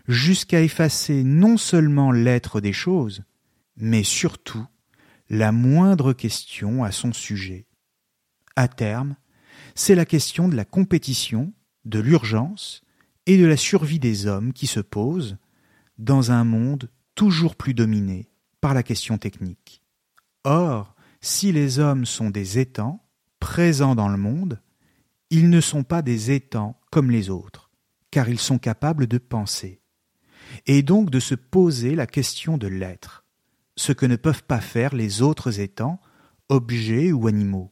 jusqu'à 0.07 0.61
effacer 0.61 1.23
non 1.23 1.57
seulement 1.57 2.11
l'être 2.11 2.61
des 2.61 2.73
choses, 2.73 3.23
mais 3.77 4.03
surtout 4.03 4.65
la 5.29 5.51
moindre 5.51 6.13
question 6.13 6.83
à 6.83 6.91
son 6.91 7.13
sujet. 7.13 7.65
À 8.55 8.67
terme, 8.67 9.15
c'est 9.75 9.95
la 9.95 10.05
question 10.05 10.47
de 10.47 10.55
la 10.55 10.65
compétition, 10.65 11.53
de 11.85 11.99
l'urgence 11.99 12.83
et 13.25 13.37
de 13.37 13.45
la 13.45 13.57
survie 13.57 13.99
des 13.99 14.27
hommes 14.27 14.53
qui 14.53 14.67
se 14.67 14.79
pose 14.79 15.37
dans 15.97 16.31
un 16.31 16.43
monde 16.43 16.89
toujours 17.15 17.55
plus 17.55 17.73
dominé 17.73 18.29
par 18.59 18.73
la 18.73 18.83
question 18.83 19.17
technique. 19.17 19.81
Or, 20.43 20.95
si 21.21 21.51
les 21.51 21.79
hommes 21.79 22.05
sont 22.05 22.29
des 22.29 22.59
étangs 22.59 23.03
présents 23.39 23.95
dans 23.95 24.09
le 24.09 24.17
monde, 24.17 24.59
ils 25.29 25.49
ne 25.49 25.61
sont 25.61 25.83
pas 25.83 26.01
des 26.01 26.31
étangs 26.31 26.79
comme 26.91 27.11
les 27.11 27.29
autres, 27.29 27.69
car 28.09 28.29
ils 28.29 28.39
sont 28.39 28.59
capables 28.59 29.07
de 29.07 29.17
penser, 29.17 29.81
et 30.65 30.81
donc 30.83 31.09
de 31.09 31.19
se 31.19 31.35
poser 31.35 31.95
la 31.95 32.07
question 32.07 32.57
de 32.57 32.67
l'être, 32.67 33.23
ce 33.77 33.93
que 33.93 34.05
ne 34.05 34.15
peuvent 34.15 34.43
pas 34.43 34.59
faire 34.59 34.95
les 34.95 35.21
autres 35.21 35.59
étangs, 35.59 35.99
objets 36.49 37.11
ou 37.11 37.27
animaux. 37.27 37.71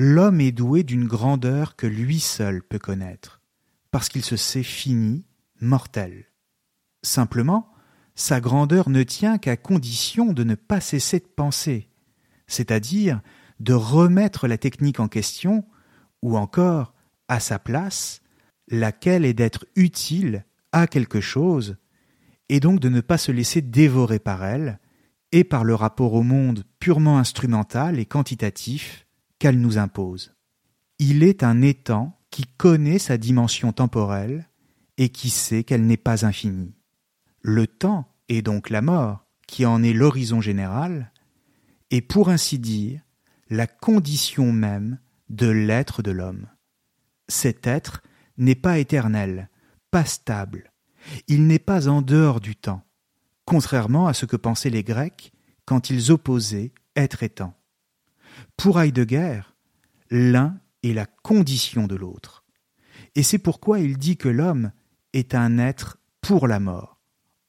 L'homme 0.00 0.40
est 0.40 0.52
doué 0.52 0.84
d'une 0.84 1.08
grandeur 1.08 1.74
que 1.74 1.88
lui 1.88 2.20
seul 2.20 2.62
peut 2.62 2.78
connaître, 2.78 3.42
parce 3.90 4.08
qu'il 4.08 4.22
se 4.22 4.36
sait 4.36 4.62
fini, 4.62 5.24
mortel. 5.60 6.26
Simplement, 7.02 7.72
sa 8.14 8.40
grandeur 8.40 8.90
ne 8.90 9.02
tient 9.02 9.38
qu'à 9.38 9.56
condition 9.56 10.32
de 10.32 10.44
ne 10.44 10.54
pas 10.54 10.80
cesser 10.80 11.18
de 11.18 11.26
penser, 11.26 11.88
c'est-à-dire 12.46 13.20
de 13.58 13.72
remettre 13.72 14.46
la 14.46 14.56
technique 14.56 15.00
en 15.00 15.08
question, 15.08 15.64
ou 16.22 16.36
encore, 16.36 16.94
à 17.26 17.40
sa 17.40 17.58
place, 17.58 18.20
laquelle 18.68 19.24
est 19.24 19.34
d'être 19.34 19.66
utile 19.74 20.44
à 20.70 20.86
quelque 20.86 21.20
chose, 21.20 21.76
et 22.48 22.60
donc 22.60 22.78
de 22.78 22.88
ne 22.88 23.00
pas 23.00 23.18
se 23.18 23.32
laisser 23.32 23.62
dévorer 23.62 24.20
par 24.20 24.44
elle, 24.44 24.78
et 25.32 25.42
par 25.42 25.64
le 25.64 25.74
rapport 25.74 26.14
au 26.14 26.22
monde 26.22 26.62
purement 26.78 27.18
instrumental 27.18 27.98
et 27.98 28.06
quantitatif 28.06 29.07
qu'elle 29.38 29.60
nous 29.60 29.78
impose. 29.78 30.34
Il 30.98 31.22
est 31.22 31.42
un 31.42 31.62
étang 31.62 32.18
qui 32.30 32.44
connaît 32.44 32.98
sa 32.98 33.16
dimension 33.16 33.72
temporelle 33.72 34.48
et 34.96 35.08
qui 35.10 35.30
sait 35.30 35.64
qu'elle 35.64 35.86
n'est 35.86 35.96
pas 35.96 36.26
infinie. 36.26 36.74
Le 37.40 37.66
temps, 37.66 38.06
et 38.28 38.42
donc 38.42 38.68
la 38.70 38.82
mort, 38.82 39.26
qui 39.46 39.64
en 39.64 39.82
est 39.82 39.92
l'horizon 39.92 40.40
général, 40.40 41.12
est 41.90 42.00
pour 42.00 42.28
ainsi 42.28 42.58
dire 42.58 43.00
la 43.48 43.66
condition 43.66 44.52
même 44.52 44.98
de 45.30 45.48
l'être 45.48 46.02
de 46.02 46.10
l'homme. 46.10 46.46
Cet 47.28 47.66
être 47.66 48.02
n'est 48.36 48.54
pas 48.54 48.78
éternel, 48.78 49.48
pas 49.90 50.04
stable, 50.04 50.72
il 51.26 51.46
n'est 51.46 51.58
pas 51.58 51.88
en 51.88 52.02
dehors 52.02 52.40
du 52.40 52.56
temps, 52.56 52.82
contrairement 53.44 54.06
à 54.06 54.14
ce 54.14 54.26
que 54.26 54.36
pensaient 54.36 54.70
les 54.70 54.84
Grecs 54.84 55.32
quand 55.64 55.90
ils 55.90 56.10
opposaient 56.10 56.72
être 56.96 57.22
et. 57.22 57.54
Pour 58.56 58.80
Heidegger, 58.80 59.42
l'un 60.10 60.60
est 60.82 60.92
la 60.92 61.06
condition 61.06 61.86
de 61.86 61.96
l'autre. 61.96 62.44
Et 63.14 63.22
c'est 63.22 63.38
pourquoi 63.38 63.80
il 63.80 63.98
dit 63.98 64.16
que 64.16 64.28
l'homme 64.28 64.72
est 65.12 65.34
un 65.34 65.58
être 65.58 65.98
pour 66.20 66.46
la 66.46 66.60
mort, 66.60 67.00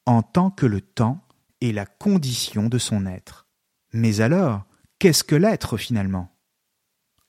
en 0.06 0.22
tant 0.22 0.52
que 0.52 0.66
le 0.66 0.82
temps 0.82 1.26
est 1.62 1.72
la 1.72 1.86
condition 1.86 2.70
de 2.70 2.78
son 2.78 3.06
être. 3.06 3.48
Mais 3.94 4.22
alors, 4.22 4.66
qu'est-ce 5.00 5.24
que 5.24 5.36
l'être 5.36 5.78
finalement? 5.78 6.36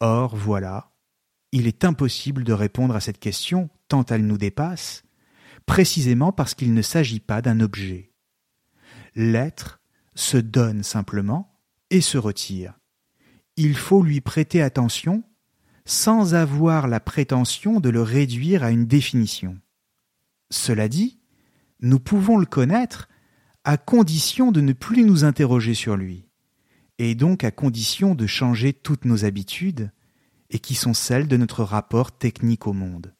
Or, 0.00 0.36
voilà, 0.36 0.92
il 1.52 1.66
est 1.66 1.84
impossible 1.84 2.44
de 2.44 2.52
répondre 2.52 2.94
à 2.94 3.00
cette 3.00 3.18
question 3.18 3.68
tant 3.88 4.04
elle 4.06 4.26
nous 4.26 4.38
dépasse, 4.38 5.02
précisément 5.66 6.32
parce 6.32 6.54
qu'il 6.54 6.72
ne 6.74 6.82
s'agit 6.82 7.20
pas 7.20 7.42
d'un 7.42 7.60
objet. 7.60 8.12
L'être 9.14 9.80
se 10.14 10.36
donne 10.36 10.82
simplement 10.82 11.60
et 11.90 12.00
se 12.00 12.18
retire. 12.18 12.79
Il 13.62 13.76
faut 13.76 14.02
lui 14.02 14.22
prêter 14.22 14.62
attention 14.62 15.22
sans 15.84 16.32
avoir 16.34 16.88
la 16.88 16.98
prétention 16.98 17.78
de 17.78 17.90
le 17.90 18.00
réduire 18.00 18.64
à 18.64 18.70
une 18.70 18.86
définition. 18.86 19.60
Cela 20.48 20.88
dit, 20.88 21.20
nous 21.80 22.00
pouvons 22.00 22.38
le 22.38 22.46
connaître 22.46 23.10
à 23.64 23.76
condition 23.76 24.50
de 24.50 24.62
ne 24.62 24.72
plus 24.72 25.04
nous 25.04 25.24
interroger 25.24 25.74
sur 25.74 25.98
lui, 25.98 26.26
et 26.96 27.14
donc 27.14 27.44
à 27.44 27.50
condition 27.50 28.14
de 28.14 28.26
changer 28.26 28.72
toutes 28.72 29.04
nos 29.04 29.26
habitudes, 29.26 29.92
et 30.48 30.58
qui 30.58 30.74
sont 30.74 30.94
celles 30.94 31.28
de 31.28 31.36
notre 31.36 31.62
rapport 31.62 32.12
technique 32.16 32.66
au 32.66 32.72
monde. 32.72 33.14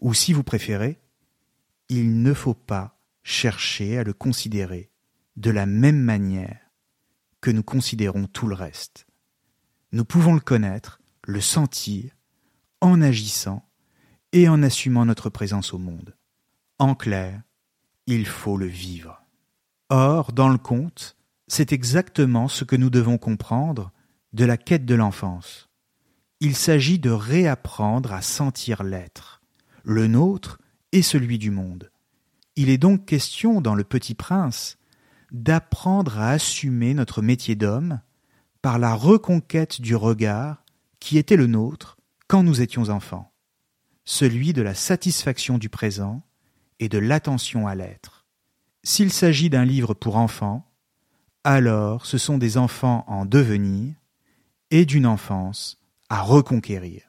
Ou 0.00 0.14
si 0.14 0.32
vous 0.32 0.42
préférez, 0.42 0.98
il 1.88 2.22
ne 2.22 2.34
faut 2.34 2.54
pas 2.54 3.00
chercher 3.22 3.98
à 3.98 4.02
le 4.02 4.14
considérer 4.14 4.90
de 5.36 5.52
la 5.52 5.64
même 5.64 6.00
manière 6.00 6.72
que 7.40 7.52
nous 7.52 7.62
considérons 7.62 8.26
tout 8.26 8.48
le 8.48 8.56
reste. 8.56 9.06
Nous 9.94 10.04
pouvons 10.04 10.34
le 10.34 10.40
connaître, 10.40 11.00
le 11.22 11.40
sentir, 11.40 12.16
en 12.80 13.00
agissant 13.00 13.64
et 14.32 14.48
en 14.48 14.60
assumant 14.64 15.04
notre 15.04 15.30
présence 15.30 15.72
au 15.72 15.78
monde. 15.78 16.16
En 16.80 16.96
clair, 16.96 17.40
il 18.08 18.26
faut 18.26 18.56
le 18.56 18.66
vivre. 18.66 19.22
Or, 19.90 20.32
dans 20.32 20.48
le 20.48 20.58
conte, 20.58 21.16
c'est 21.46 21.72
exactement 21.72 22.48
ce 22.48 22.64
que 22.64 22.74
nous 22.74 22.90
devons 22.90 23.18
comprendre 23.18 23.92
de 24.32 24.44
la 24.44 24.56
quête 24.56 24.84
de 24.84 24.96
l'enfance. 24.96 25.68
Il 26.40 26.56
s'agit 26.56 26.98
de 26.98 27.10
réapprendre 27.10 28.12
à 28.12 28.20
sentir 28.20 28.82
l'être, 28.82 29.42
le 29.84 30.08
nôtre 30.08 30.60
et 30.90 31.02
celui 31.02 31.38
du 31.38 31.52
monde. 31.52 31.92
Il 32.56 32.68
est 32.68 32.78
donc 32.78 33.06
question 33.06 33.60
dans 33.60 33.76
Le 33.76 33.84
Petit 33.84 34.16
Prince 34.16 34.76
d'apprendre 35.30 36.18
à 36.18 36.30
assumer 36.30 36.94
notre 36.94 37.22
métier 37.22 37.54
d'homme 37.54 38.00
par 38.64 38.78
la 38.78 38.94
reconquête 38.94 39.82
du 39.82 39.94
regard 39.94 40.64
qui 40.98 41.18
était 41.18 41.36
le 41.36 41.46
nôtre 41.46 41.98
quand 42.28 42.42
nous 42.42 42.62
étions 42.62 42.88
enfants, 42.88 43.30
celui 44.06 44.54
de 44.54 44.62
la 44.62 44.72
satisfaction 44.72 45.58
du 45.58 45.68
présent 45.68 46.22
et 46.80 46.88
de 46.88 46.96
l'attention 46.96 47.66
à 47.66 47.74
l'être. 47.74 48.24
S'il 48.82 49.12
s'agit 49.12 49.50
d'un 49.50 49.66
livre 49.66 49.92
pour 49.92 50.16
enfants, 50.16 50.66
alors 51.44 52.06
ce 52.06 52.16
sont 52.16 52.38
des 52.38 52.56
enfants 52.56 53.04
en 53.06 53.26
devenir 53.26 53.96
et 54.70 54.86
d'une 54.86 55.04
enfance 55.04 55.78
à 56.08 56.22
reconquérir. 56.22 57.02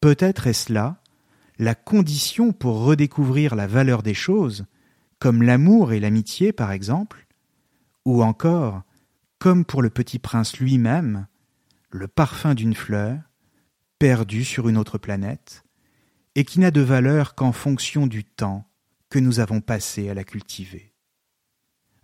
Peut-être 0.00 0.46
est-ce 0.46 0.72
là 0.72 1.02
la 1.58 1.74
condition 1.74 2.52
pour 2.52 2.84
redécouvrir 2.84 3.56
la 3.56 3.66
valeur 3.66 4.04
des 4.04 4.14
choses, 4.14 4.64
comme 5.18 5.42
l'amour 5.42 5.92
et 5.92 5.98
l'amitié 5.98 6.52
par 6.52 6.70
exemple, 6.70 7.26
ou 8.04 8.22
encore, 8.22 8.84
comme 9.38 9.64
pour 9.64 9.82
le 9.82 9.90
petit 9.90 10.18
prince 10.18 10.58
lui-même, 10.58 11.26
le 11.90 12.08
parfum 12.08 12.54
d'une 12.54 12.74
fleur, 12.74 13.18
perdue 13.98 14.44
sur 14.44 14.68
une 14.68 14.76
autre 14.76 14.98
planète, 14.98 15.64
et 16.34 16.44
qui 16.44 16.60
n'a 16.60 16.70
de 16.70 16.80
valeur 16.80 17.34
qu'en 17.34 17.52
fonction 17.52 18.06
du 18.06 18.24
temps 18.24 18.68
que 19.08 19.18
nous 19.18 19.40
avons 19.40 19.60
passé 19.60 20.08
à 20.08 20.14
la 20.14 20.24
cultiver. 20.24 20.92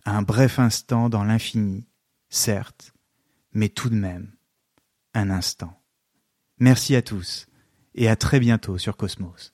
Un 0.05 0.21
bref 0.21 0.59
instant 0.59 1.09
dans 1.09 1.23
l'infini, 1.23 1.87
certes, 2.29 2.93
mais 3.53 3.69
tout 3.69 3.89
de 3.89 3.95
même 3.95 4.31
un 5.13 5.29
instant. 5.29 5.81
Merci 6.59 6.95
à 6.95 7.01
tous 7.01 7.47
et 7.95 8.07
à 8.07 8.15
très 8.15 8.39
bientôt 8.39 8.77
sur 8.77 8.97
Cosmos. 8.97 9.53